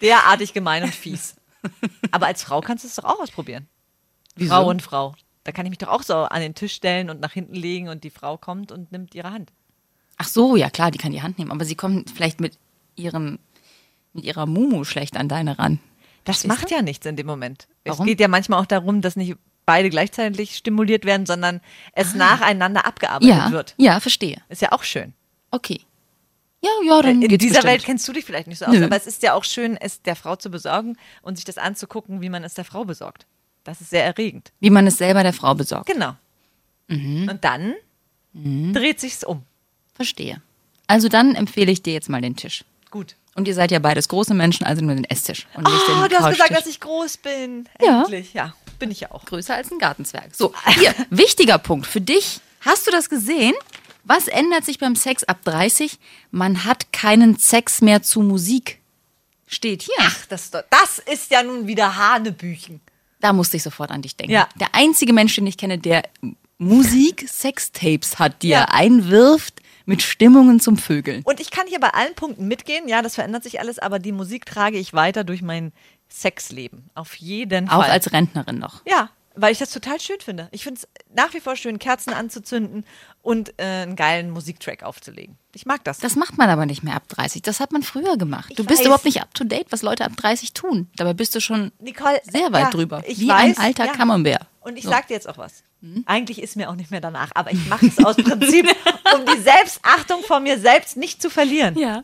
derartig 0.00 0.52
gemein 0.52 0.84
und 0.84 0.94
fies. 0.94 1.36
Aber 2.10 2.26
als 2.26 2.42
Frau 2.42 2.60
kannst 2.60 2.84
du 2.84 2.88
es 2.88 2.94
doch 2.96 3.04
auch 3.04 3.20
ausprobieren. 3.20 3.66
Wieso? 4.36 4.50
Frau 4.54 4.68
und 4.68 4.82
Frau. 4.82 5.14
Da 5.44 5.52
kann 5.52 5.66
ich 5.66 5.70
mich 5.70 5.78
doch 5.78 5.88
auch 5.88 6.02
so 6.02 6.14
an 6.14 6.40
den 6.40 6.54
Tisch 6.54 6.74
stellen 6.74 7.10
und 7.10 7.20
nach 7.20 7.32
hinten 7.32 7.54
legen 7.54 7.88
und 7.88 8.04
die 8.04 8.10
Frau 8.10 8.36
kommt 8.36 8.72
und 8.72 8.92
nimmt 8.92 9.14
ihre 9.14 9.30
Hand. 9.30 9.52
Ach 10.16 10.28
so, 10.28 10.56
ja 10.56 10.70
klar, 10.70 10.90
die 10.90 10.98
kann 10.98 11.12
die 11.12 11.22
Hand 11.22 11.38
nehmen, 11.38 11.50
aber 11.50 11.64
sie 11.64 11.74
kommt 11.74 12.10
vielleicht 12.10 12.40
mit 12.40 12.58
ihrem 12.96 13.38
mit 14.12 14.24
ihrer 14.24 14.46
Mumu 14.46 14.84
schlecht 14.84 15.16
an 15.16 15.28
deine 15.28 15.58
ran. 15.58 15.80
Das 16.24 16.42
Verstehst 16.42 16.48
macht 16.48 16.70
du? 16.70 16.74
ja 16.76 16.82
nichts 16.82 17.04
in 17.04 17.16
dem 17.16 17.26
Moment. 17.26 17.66
Warum? 17.84 18.06
Es 18.06 18.06
geht 18.06 18.20
ja 18.20 18.28
manchmal 18.28 18.60
auch 18.60 18.66
darum, 18.66 19.00
dass 19.02 19.16
nicht 19.16 19.36
beide 19.66 19.90
gleichzeitig 19.90 20.56
stimuliert 20.56 21.04
werden, 21.04 21.26
sondern 21.26 21.60
es 21.92 22.14
nacheinander 22.14 22.86
abgearbeitet 22.86 23.34
Ah. 23.34 23.46
Ja, 23.46 23.52
wird. 23.52 23.74
ja, 23.76 24.00
verstehe. 24.00 24.42
Ist 24.48 24.62
ja 24.62 24.72
auch 24.72 24.82
schön. 24.82 25.12
Okay. 25.50 25.80
Ja, 26.62 26.70
ja, 26.86 27.02
dann 27.02 27.20
In 27.20 27.28
dieser 27.28 27.38
bestimmt. 27.54 27.64
Welt 27.64 27.84
kennst 27.84 28.08
du 28.08 28.12
dich 28.12 28.24
vielleicht 28.24 28.46
nicht 28.46 28.58
so 28.58 28.64
aus, 28.64 28.72
Nö. 28.74 28.84
aber 28.84 28.96
es 28.96 29.06
ist 29.06 29.22
ja 29.22 29.34
auch 29.34 29.44
schön, 29.44 29.76
es 29.76 30.00
der 30.02 30.16
Frau 30.16 30.36
zu 30.36 30.50
besorgen 30.50 30.96
und 31.22 31.36
sich 31.36 31.44
das 31.44 31.58
anzugucken, 31.58 32.22
wie 32.22 32.30
man 32.30 32.42
es 32.42 32.54
der 32.54 32.64
Frau 32.64 32.84
besorgt. 32.84 33.26
Das 33.64 33.80
ist 33.80 33.90
sehr 33.90 34.04
erregend. 34.04 34.52
wie 34.60 34.70
man 34.70 34.86
es 34.86 34.96
selber 34.98 35.22
der 35.22 35.32
Frau 35.34 35.54
besorgt. 35.54 35.86
Genau. 35.86 36.14
Mhm. 36.88 37.28
Und 37.30 37.44
dann 37.44 37.74
dreht 38.34 39.00
sich's 39.00 39.24
um. 39.24 39.42
Verstehe. 39.94 40.42
Also 40.86 41.08
dann 41.08 41.34
empfehle 41.34 41.70
ich 41.72 41.82
dir 41.82 41.92
jetzt 41.92 42.08
mal 42.08 42.20
den 42.20 42.36
Tisch. 42.36 42.64
Gut. 42.90 43.16
Und 43.34 43.48
ihr 43.48 43.54
seid 43.54 43.70
ja 43.70 43.78
beides 43.78 44.08
große 44.08 44.34
Menschen, 44.34 44.64
also 44.66 44.84
nur 44.84 44.94
den 44.94 45.04
Esstisch. 45.04 45.46
Und 45.54 45.64
nicht 45.64 45.82
Oh, 45.88 46.02
den 46.02 46.10
du 46.10 46.16
hast 46.18 46.30
gesagt, 46.32 46.50
dass 46.50 46.66
ich 46.66 46.80
groß 46.80 47.16
bin. 47.18 47.68
Ja. 47.80 48.02
Endlich. 48.02 48.32
Ja, 48.34 48.54
bin 48.84 48.90
ich 48.90 49.00
ja 49.00 49.10
auch. 49.12 49.24
größer 49.24 49.54
als 49.54 49.72
ein 49.72 49.78
Gartenzwerg. 49.78 50.34
So, 50.34 50.52
hier, 50.78 50.94
wichtiger 51.10 51.56
Punkt 51.56 51.86
für 51.86 52.02
dich. 52.02 52.40
Hast 52.60 52.86
du 52.86 52.90
das 52.90 53.08
gesehen? 53.08 53.54
Was 54.04 54.28
ändert 54.28 54.66
sich 54.66 54.78
beim 54.78 54.94
Sex 54.94 55.24
ab 55.24 55.38
30? 55.44 55.98
Man 56.30 56.64
hat 56.66 56.92
keinen 56.92 57.38
Sex 57.38 57.80
mehr 57.80 58.02
zu 58.02 58.20
Musik. 58.20 58.80
Steht 59.46 59.80
hier. 59.84 59.94
Ach, 60.00 60.26
das, 60.26 60.50
das 60.50 60.98
ist 61.10 61.30
ja 61.30 61.42
nun 61.42 61.66
wieder 61.66 61.96
Hanebüchen. 61.96 62.82
Da 63.20 63.32
musste 63.32 63.56
ich 63.56 63.62
sofort 63.62 63.90
an 63.90 64.02
dich 64.02 64.16
denken. 64.16 64.32
Ja. 64.34 64.48
Der 64.60 64.74
einzige 64.74 65.14
Mensch, 65.14 65.34
den 65.34 65.46
ich 65.46 65.56
kenne, 65.56 65.78
der 65.78 66.02
Musik-Sextapes 66.58 68.18
hat, 68.18 68.42
die 68.42 68.48
Ja. 68.48 68.60
er 68.60 68.74
einwirft 68.74 69.62
mit 69.86 70.02
Stimmungen 70.02 70.60
zum 70.60 70.76
Vögeln. 70.76 71.22
Und 71.24 71.40
ich 71.40 71.50
kann 71.50 71.66
hier 71.66 71.80
bei 71.80 71.90
allen 71.90 72.14
Punkten 72.14 72.48
mitgehen. 72.48 72.86
Ja, 72.88 73.00
das 73.00 73.14
verändert 73.14 73.44
sich 73.44 73.60
alles, 73.60 73.78
aber 73.78 73.98
die 73.98 74.12
Musik 74.12 74.44
trage 74.44 74.76
ich 74.78 74.92
weiter 74.92 75.24
durch 75.24 75.40
mein 75.40 75.72
Sexleben. 76.10 76.90
Auf 76.94 77.14
jeden 77.16 77.68
Fall. 77.68 77.78
Auch 77.78 77.88
als 77.92 78.12
Rentnerin 78.12 78.58
noch. 78.58 78.82
Ja, 78.86 79.10
weil 79.34 79.52
ich 79.52 79.58
das 79.58 79.70
total 79.70 80.00
schön 80.00 80.20
finde. 80.20 80.48
Ich 80.52 80.62
finde 80.62 80.80
es 80.80 80.88
nach 81.14 81.34
wie 81.34 81.40
vor 81.40 81.56
schön, 81.56 81.78
Kerzen 81.80 82.12
anzuzünden 82.12 82.84
und 83.20 83.50
äh, 83.58 83.82
einen 83.82 83.96
geilen 83.96 84.30
Musiktrack 84.30 84.84
aufzulegen. 84.84 85.36
Ich 85.54 85.66
mag 85.66 85.82
das. 85.84 85.98
Das 85.98 86.14
macht 86.14 86.38
man 86.38 86.48
aber 86.50 86.66
nicht 86.66 86.84
mehr 86.84 86.94
ab 86.94 87.08
30. 87.08 87.42
Das 87.42 87.58
hat 87.58 87.72
man 87.72 87.82
früher 87.82 88.16
gemacht. 88.16 88.46
Ich 88.50 88.56
du 88.56 88.64
bist 88.64 88.80
weiß. 88.80 88.86
überhaupt 88.86 89.04
nicht 89.04 89.20
up 89.20 89.34
to 89.34 89.44
date, 89.44 89.66
was 89.70 89.82
Leute 89.82 90.04
ab 90.04 90.12
30 90.16 90.52
tun. 90.52 90.88
Dabei 90.96 91.14
bist 91.14 91.34
du 91.34 91.40
schon 91.40 91.72
Nicole, 91.80 92.20
sehr 92.30 92.52
weit 92.52 92.64
ja, 92.64 92.70
drüber. 92.70 93.02
ich 93.06 93.18
Wie 93.18 93.28
weiß, 93.28 93.58
ein 93.58 93.64
alter 93.64 93.86
ja. 93.86 93.92
Camembert. 93.92 94.46
Und 94.60 94.76
ich 94.76 94.84
So. 94.84 94.90
sag 94.90 95.08
dir 95.08 95.14
jetzt 95.14 95.28
auch 95.28 95.38
was. 95.38 95.64
Eigentlich 96.06 96.40
ist 96.40 96.56
mir 96.56 96.70
auch 96.70 96.76
nicht 96.76 96.90
mehr 96.90 97.02
danach, 97.02 97.32
aber 97.34 97.52
ich 97.52 97.66
mache 97.68 97.86
es 97.98 98.02
aus 98.02 98.16
Prinzip, 98.16 98.66
um 99.14 99.26
die 99.26 99.40
Selbstachtung 99.42 100.22
vor 100.22 100.40
mir 100.40 100.58
selbst 100.58 100.96
nicht 100.96 101.20
zu 101.20 101.28
verlieren. 101.28 101.76
Ja. 101.76 102.00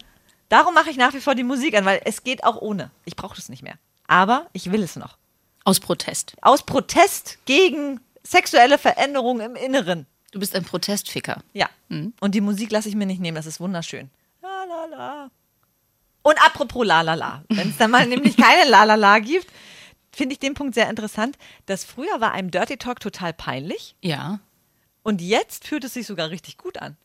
Darum 0.50 0.74
mache 0.74 0.90
ich 0.90 0.96
nach 0.96 1.14
wie 1.14 1.20
vor 1.20 1.34
die 1.34 1.44
Musik 1.44 1.74
an, 1.76 1.84
weil 1.84 2.02
es 2.04 2.24
geht 2.24 2.44
auch 2.44 2.56
ohne. 2.60 2.90
Ich 3.04 3.16
brauche 3.16 3.36
das 3.36 3.48
nicht 3.48 3.62
mehr. 3.62 3.76
Aber 4.10 4.48
ich 4.52 4.72
will 4.72 4.82
es 4.82 4.96
noch. 4.96 5.16
Aus 5.64 5.78
Protest. 5.78 6.34
Aus 6.42 6.64
Protest 6.64 7.38
gegen 7.44 8.00
sexuelle 8.24 8.76
Veränderungen 8.76 9.40
im 9.40 9.54
Inneren. 9.56 10.06
Du 10.32 10.40
bist 10.40 10.54
ein 10.56 10.64
Protestficker. 10.64 11.42
Ja. 11.52 11.68
Mhm. 11.88 12.12
Und 12.20 12.34
die 12.34 12.40
Musik 12.40 12.72
lasse 12.72 12.88
ich 12.88 12.96
mir 12.96 13.06
nicht 13.06 13.20
nehmen, 13.20 13.36
das 13.36 13.46
ist 13.46 13.60
wunderschön. 13.60 14.10
La 14.42 14.64
la 14.64 14.84
la. 14.86 15.30
Und 16.22 16.36
apropos 16.44 16.84
la 16.84 17.02
la 17.02 17.14
la, 17.14 17.44
wenn 17.48 17.70
es 17.70 17.76
dann 17.76 17.92
mal 17.92 18.04
nämlich 18.08 18.36
keine 18.36 18.68
la 18.68 18.82
la 18.84 18.96
la 18.96 19.20
gibt, 19.20 19.46
finde 20.12 20.32
ich 20.32 20.40
den 20.40 20.54
Punkt 20.54 20.74
sehr 20.74 20.90
interessant, 20.90 21.38
dass 21.66 21.84
früher 21.84 22.20
war 22.20 22.32
einem 22.32 22.50
Dirty 22.50 22.76
Talk 22.78 22.98
total 23.00 23.32
peinlich 23.32 23.94
Ja. 24.02 24.40
und 25.04 25.20
jetzt 25.22 25.66
fühlt 25.68 25.84
es 25.84 25.94
sich 25.94 26.06
sogar 26.06 26.30
richtig 26.30 26.58
gut 26.58 26.78
an. 26.78 26.96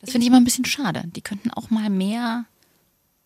Das 0.00 0.10
finde 0.10 0.24
ich 0.24 0.28
immer 0.28 0.40
ein 0.40 0.44
bisschen 0.44 0.64
schade. 0.64 1.04
Die 1.06 1.22
könnten 1.22 1.50
auch 1.52 1.70
mal 1.70 1.90
mehr 1.90 2.44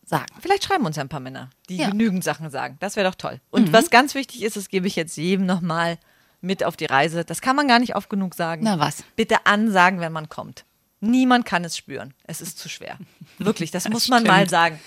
sagen. 0.05 0.26
Vielleicht 0.40 0.64
schreiben 0.64 0.85
uns 0.87 0.96
ja 0.96 1.02
ein 1.02 1.09
paar 1.09 1.20
Männer, 1.20 1.50
die 1.68 1.76
Ja. 1.76 1.87
Mhm. 1.88 1.90
genügend 1.92 2.24
Sachen 2.24 2.50
sagen. 2.50 2.76
Das 2.81 2.96
wäre 2.96 3.09
doch 3.09 3.14
toll. 3.14 3.40
Und 3.50 3.72
was 3.72 3.90
ganz 3.90 4.14
wichtig 4.14 4.42
ist, 4.42 4.57
das 4.57 4.68
gebe 4.68 4.87
ich 4.87 4.96
jetzt 4.96 5.16
jedem 5.16 5.46
nochmal 5.46 5.98
mit 6.40 6.64
auf 6.64 6.76
die 6.76 6.87
Reise. 6.87 7.24
Das 7.24 7.40
kann 7.40 7.57
man 7.57 7.68
gar 7.68 7.78
nicht 7.78 7.94
oft 7.94 8.11
genug 8.11 8.35
sagen. 8.35 8.62
Na 8.64 8.78
was? 8.78 9.05
Bitte 9.16 9.46
ansagen, 9.46 10.00
wenn 10.00 10.12
man 10.12 10.28
kommt. 10.28 10.64
Niemand 11.00 11.46
kann 11.46 11.64
es 11.64 11.76
spüren. 11.76 12.14
Es 12.24 12.40
ist 12.40 12.59
zu 12.59 12.68
schwer. 12.68 12.98
Wirklich, 13.38 13.70
das, 13.70 13.88
muss 13.88 14.09
man 14.09 14.20
stimmt. 14.20 14.37
mal 14.37 14.48
sagen. 14.48 14.78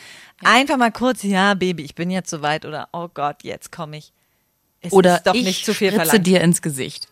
Einfach 0.44 0.78
mal 0.78 0.91
kurz, 0.91 1.24
ja, 1.24 1.54
Baby, 1.54 1.84
ich 1.84 1.96
bin 1.96 2.10
jetzt 2.10 2.30
soweit 2.30 2.65
oder 2.65 2.89
oh 2.91 3.08
Gott, 3.13 3.44
jetzt 3.44 3.72
komme 3.72 3.98
ich. 3.98 4.12
Es 4.86 4.93
Oder 4.93 5.15
ist 5.17 5.28
doch 5.28 5.34
ich 5.34 5.43
nicht 5.45 5.65
zu 5.65 5.74
viel 5.74 5.89
spritze 5.91 6.06
verlangt. 6.06 6.28
dir 6.28 6.41
ins 6.41 6.62
Gesicht. 6.62 7.08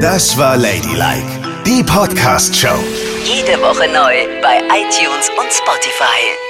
Das 0.00 0.36
war 0.38 0.56
Ladylike, 0.56 1.26
die 1.66 1.82
Podcast-Show. 1.82 2.78
Jede 3.24 3.60
Woche 3.60 3.88
neu 3.88 4.40
bei 4.40 4.58
iTunes 4.68 5.28
und 5.30 5.52
Spotify. 5.52 6.47